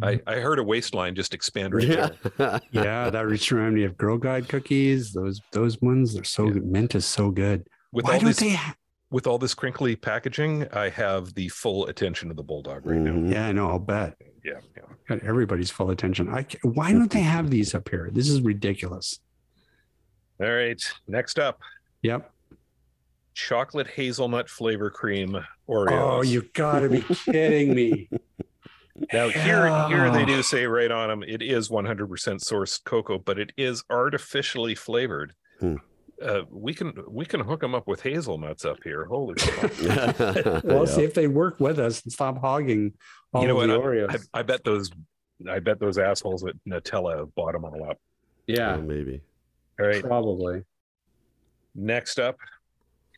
[0.03, 2.09] I, I heard a waistline just expand right yeah.
[2.37, 2.61] there.
[2.71, 5.11] yeah, that reached around me of Girl Guide cookies.
[5.11, 6.53] Those those ones, they're so Yeah.
[6.53, 6.65] good.
[6.67, 7.67] Mint is so good.
[7.91, 8.49] With Why all don't this they?
[8.51, 8.75] Ha-
[9.09, 13.13] with all this crinkly packaging, I have the full attention of the bulldog right now.
[13.13, 13.31] Mhm.
[13.31, 13.69] yeah, I know.
[13.69, 14.15] I'll bet.
[14.43, 14.83] Yeah, yeah.
[15.07, 16.29] Got everybody's full attention.
[16.29, 18.09] I why don't they have these up here?
[18.11, 19.19] This is ridiculous.
[20.39, 20.81] All right.
[21.07, 21.59] Next up,
[22.03, 22.31] Yep.
[23.47, 25.37] Chocolate hazelnut flavor cream
[25.69, 25.91] Oreos.
[25.91, 28.09] Oh, you gotta be kidding me.
[29.13, 33.37] Now here, here they do say right on them, it is 100% sourced cocoa, but
[33.37, 35.33] it is artificially flavored.
[35.59, 35.75] Hmm.
[36.19, 39.05] Uh, we can we can hook them up with hazelnuts up here.
[39.05, 39.35] Holy.
[40.19, 40.85] Well, Yeah.
[40.85, 42.93] see if they work with us and stop hogging
[43.33, 43.77] all You know of the?
[43.77, 44.25] Oreos.
[44.33, 44.89] I, I bet those
[45.47, 47.99] I bet those assholes at Nutella bought them all up.
[48.47, 49.21] yeah, Oh, maybe.
[49.79, 50.01] All right.
[50.01, 50.63] probably.
[51.75, 52.37] Next up,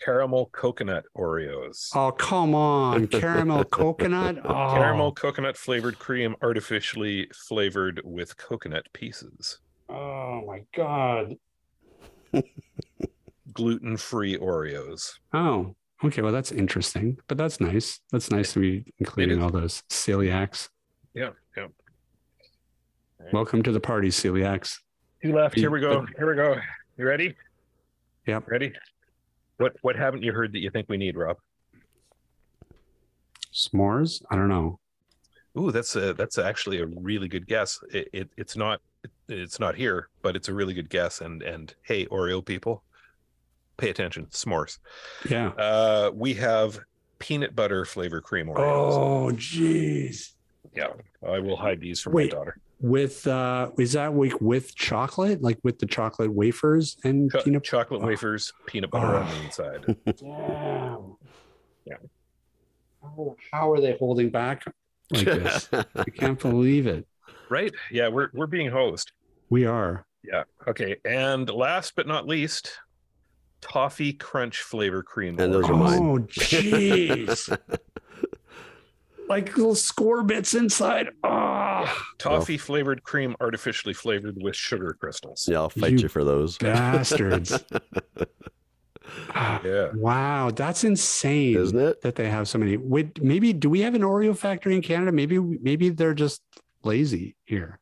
[0.03, 1.89] caramel coconut Oreos.
[1.95, 3.07] Oh, come on.
[3.07, 4.37] Caramel coconut?
[4.45, 9.59] Oh, Caramel coconut flavored cream, artificially flavored with coconut pieces.
[9.89, 11.35] Oh, my God.
[13.53, 15.11] Gluten free Oreos.
[15.33, 16.21] Oh, okay.
[16.21, 17.99] Well, that's interesting, but that's nice.
[18.11, 20.69] That's nice to be including all those celiacs.
[21.13, 21.67] Yeah, yeah.
[23.33, 24.77] Welcome to the party, celiacs.
[25.21, 25.55] Two left.
[25.55, 26.05] Here we go.
[26.17, 26.55] Here we go.
[26.97, 27.35] You ready?
[28.25, 28.47] Yep.
[28.47, 28.73] Ready?
[29.59, 31.37] What what haven't you heard that you think we need, Rob?
[33.53, 34.23] S'mores?
[34.31, 34.79] I don't know.
[35.57, 37.77] Ooh, that's a that's actually a really good guess.
[37.91, 38.79] It, it it's not
[39.27, 41.19] it's not here, but it's a really good guess.
[41.19, 42.83] And and hey, Oreo people,
[43.75, 44.27] pay attention.
[44.27, 44.79] S'mores.
[45.29, 45.49] Yeah.
[45.49, 46.79] Uh, we have
[47.19, 48.93] peanut butter flavor cream Oreos.
[48.93, 50.35] Oh, jeez.
[50.73, 50.93] Yeah,
[51.27, 52.31] I will hide these from Wait.
[52.31, 52.57] my daughter.
[52.81, 55.41] With uh is that like with chocolate?
[55.41, 58.07] Like with the chocolate wafers and Cho- peanut chocolate oh.
[58.07, 59.43] wafers, peanut butter on the Oh.
[59.45, 59.95] inside.
[61.87, 61.97] Damn.
[63.01, 64.63] how, how are they holding back
[65.11, 65.69] like this?
[65.73, 67.05] I can't believe it.
[67.49, 67.73] Right?
[67.91, 69.11] Yeah, we're we're being hosed.
[69.49, 70.05] We are.
[70.23, 70.43] Yeah.
[70.67, 70.97] Okay.
[71.03, 72.71] And last but not least,
[73.61, 75.39] toffee crunch flavor cream.
[75.39, 75.99] And those are mine.
[75.99, 77.57] Oh, jeez.
[79.29, 81.09] like little score bits inside.
[81.23, 81.29] Oh,
[82.17, 85.47] toffee flavored cream artificially flavored with sugar crystals.
[85.49, 86.57] yeah, I'll fight You you, for those.
[86.57, 87.57] bastards.
[89.31, 89.89] Ah, Yeah.
[89.95, 91.57] wow, that's insane.
[91.57, 92.01] Isn't it?
[92.01, 92.77] that they have so many.
[92.77, 95.11] Would maybe do we have an Oreo factory in Canada?
[95.11, 96.41] Maybe maybe they're just
[96.83, 97.79] lazy here.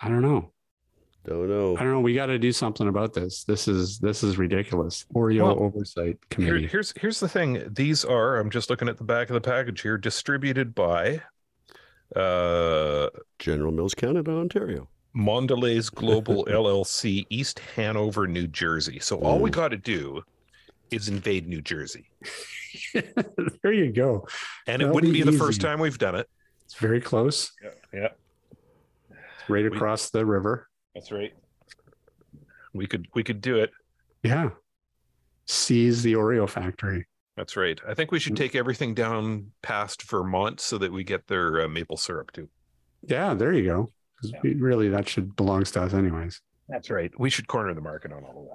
[0.00, 0.50] I don't know.
[1.26, 1.76] Don't know.
[1.76, 2.00] I don't know.
[2.00, 3.44] We got to do something about this.
[3.44, 5.04] This is this is ridiculous.
[5.14, 6.66] Oreo Well, oversight Here, committee.
[6.68, 7.62] here's here's the thing.
[7.70, 11.20] These are I'm just looking at the back of the package here, distributed by
[12.16, 13.08] uh
[13.38, 14.88] General Mills, Canada, Ontario.
[15.16, 18.98] Mondelez Global LLC, East Hanover, New Jersey.
[18.98, 19.54] So all we Mm.
[19.54, 20.22] got to do
[20.90, 22.06] is invade New Jersey,
[23.62, 24.26] there you go.
[24.66, 26.28] and it That'll wouldn't be be, the first time we've done it.
[26.66, 27.52] It's very close.
[27.62, 28.08] Yeah, yeah,
[29.48, 30.68] Right We- across the river.
[30.94, 31.32] that's right.
[32.74, 33.70] We could we could do it.
[34.22, 34.50] Yeah.
[35.46, 37.06] Seize the Oreo factory.
[37.36, 37.80] That's right.
[37.88, 38.38] I think we should Mm.
[38.38, 42.48] take everything down past Vermont so that we get their uh, maple syrup too.
[43.02, 43.92] Yeah, there you go.
[44.20, 46.40] 'Cause we- Really, that should belongs to us anyways.
[46.68, 47.10] That's right.
[47.18, 48.48] We should corner the market on all of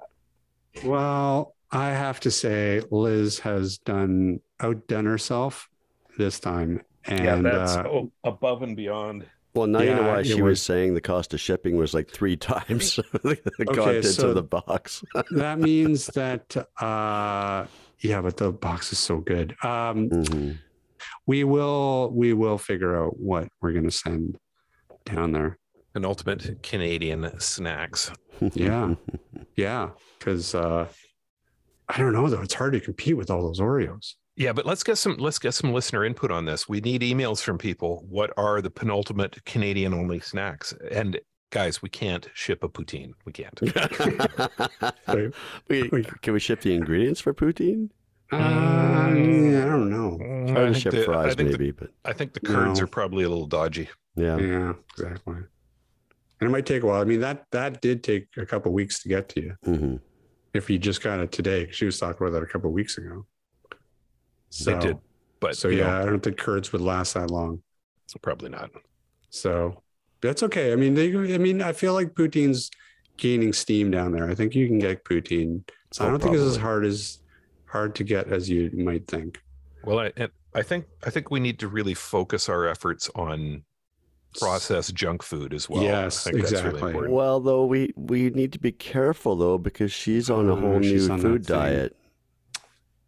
[0.82, 0.88] that.
[0.88, 5.70] Well, I have to say, Liz has done outdone herself
[6.18, 9.26] this time, and yeah, that's uh, oh, above and beyond.
[9.54, 12.10] Well, now you know why she was was- saying the cost of shipping was like
[12.12, 15.04] three times the contents so- of the box.
[15.32, 17.66] that means that uh,
[18.00, 19.52] yeah, but the box is so good.
[19.64, 20.58] Um, Mhm.
[21.26, 24.38] we will we will figure out what we're gonna send
[25.06, 25.58] down there.
[25.96, 28.12] An ultimate Canadian snacks.
[28.54, 28.94] Yeah,
[29.56, 29.90] yeah,
[30.20, 30.88] because uh,
[31.90, 32.42] I don't know though.
[32.42, 34.14] It's hard to compete with all those Oreos.
[34.36, 36.70] Yeah, but let's get some let's get some listener input on this.
[36.70, 38.06] We need emails from people.
[38.08, 40.74] What are the penultimate Canadian only snacks?
[40.92, 41.20] And
[41.50, 43.14] guys, we can't ship a poutine.
[43.26, 43.60] We can't.
[45.70, 47.90] We, We- can we ship the ingredients for poutine?
[48.32, 50.18] Uh, yeah, I don't know.
[50.22, 52.42] Mm, Hard I to think ship the- fries, think the- maybe, but I think the
[52.42, 52.84] curds No.
[52.84, 53.90] are probably a little dodgy.
[54.16, 54.38] yeah.
[54.38, 55.36] Yeah, exactly.
[56.40, 57.02] And it might take a while.
[57.02, 59.56] I mean, that that did take a couple weeks to get to you.
[59.64, 59.96] hmm
[60.54, 63.26] If you just got it today, she was talking about that a couple weeks ago.
[64.50, 64.98] So, did,
[65.40, 67.62] But so you know, yeah, I don't think curds would last that long.
[68.22, 68.72] probably not.
[69.30, 69.82] So
[70.22, 70.72] that's okay.
[70.74, 71.08] I mean, they.
[71.34, 72.70] I mean, I feel like poutine's
[73.18, 74.30] gaining steam down there.
[74.30, 75.68] I think you can get poutine.
[75.92, 77.20] So I Oh, don't think it's as hard as
[77.66, 79.42] hard to get as you might think.
[79.84, 80.12] Well, I
[80.54, 83.64] I think I think we need to really focus our efforts on
[84.40, 85.84] processed junk food as well.
[85.84, 86.94] Yes, I think that's exactly.
[86.94, 87.08] really.
[87.08, 91.08] Well, though we we need to be careful though because she's on a whole she's
[91.08, 91.58] new on that food thing.
[91.58, 91.98] diet.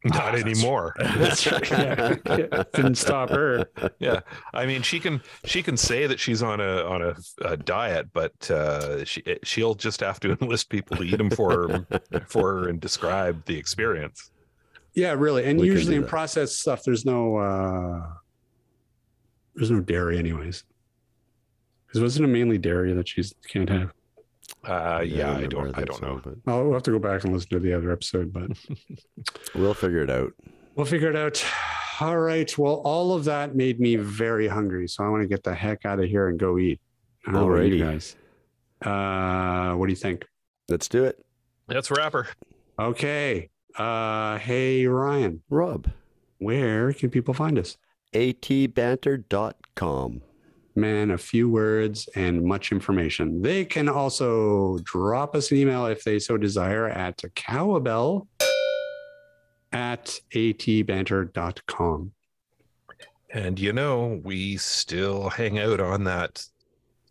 [0.05, 0.95] Not that's- anymore.
[0.99, 1.69] That's right.
[2.29, 2.63] Yeah.
[2.73, 3.65] Didn't stop her.
[3.99, 4.21] yeah
[4.53, 8.07] i mean she can she can say that she's on a on a, a diet
[8.13, 12.53] but uh she she'll just have to enlist people to eat them for her for
[12.61, 14.31] her and describe the experience
[14.93, 15.43] Yeah, really.
[15.45, 18.01] And We usually in processed stuff, there's no uh
[19.55, 20.63] there's no dairy anyways.
[21.87, 23.91] Because wasn't it mainly dairy that she can't have?
[24.65, 26.91] Uh yeah, i remember don't i that don't song, know but I'll we'll have to
[26.91, 28.51] go back and listen to the other episode, but
[29.55, 30.33] we'll figure it out.
[30.75, 31.41] we'll figure it out.
[32.01, 32.57] All right.
[32.57, 34.87] Well, all of that made me very hungry.
[34.87, 36.79] So I want to get the heck out of here and go eat.
[37.27, 37.79] I don't know about you Alrighty.
[37.79, 38.15] guys.
[38.81, 40.25] Uh what do you think?
[40.69, 41.23] Let's do it.
[41.67, 42.27] that's rapper
[42.79, 43.49] Okay.
[43.75, 45.89] Uh hey Ryan, Rob,
[46.37, 47.75] where can people find us?
[48.13, 50.21] atbanter.com.
[50.79, 53.41] man, a few words and much information.
[53.41, 58.27] They can also drop us an email if they so desire at cowbell
[59.71, 62.11] at atbanter.com.
[63.31, 66.43] and you know we still hang out on that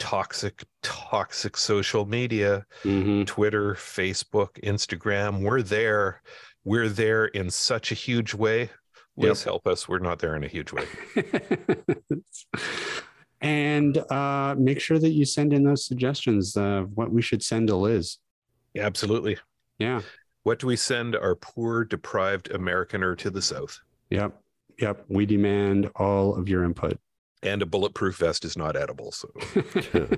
[0.00, 3.24] toxic toxic social media Mm-hmm.
[3.24, 6.22] twitter facebook instagram we're there
[6.64, 8.70] we're there in such a huge way
[9.16, 10.86] liz help us we're not there in a huge way
[13.40, 17.68] and uh, make sure that you send in those suggestions of what we should send
[17.68, 18.18] to Liz.
[18.74, 19.38] Yeah, absolutely
[19.78, 20.02] Yeah.
[20.44, 23.78] What do we send our poor, deprived Americaner to the South?
[24.10, 24.40] Yep.
[24.80, 25.04] Yep.
[25.08, 26.98] We demand all of your input.
[27.42, 29.12] And a bulletproof vest is not edible.
[29.12, 29.28] So,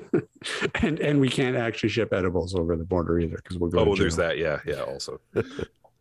[0.82, 3.80] and and we can't actually ship edibles over the border either because we'll go.
[3.80, 4.38] oh, to there's that.
[4.38, 4.82] Yeah, yeah.
[4.82, 5.20] Also,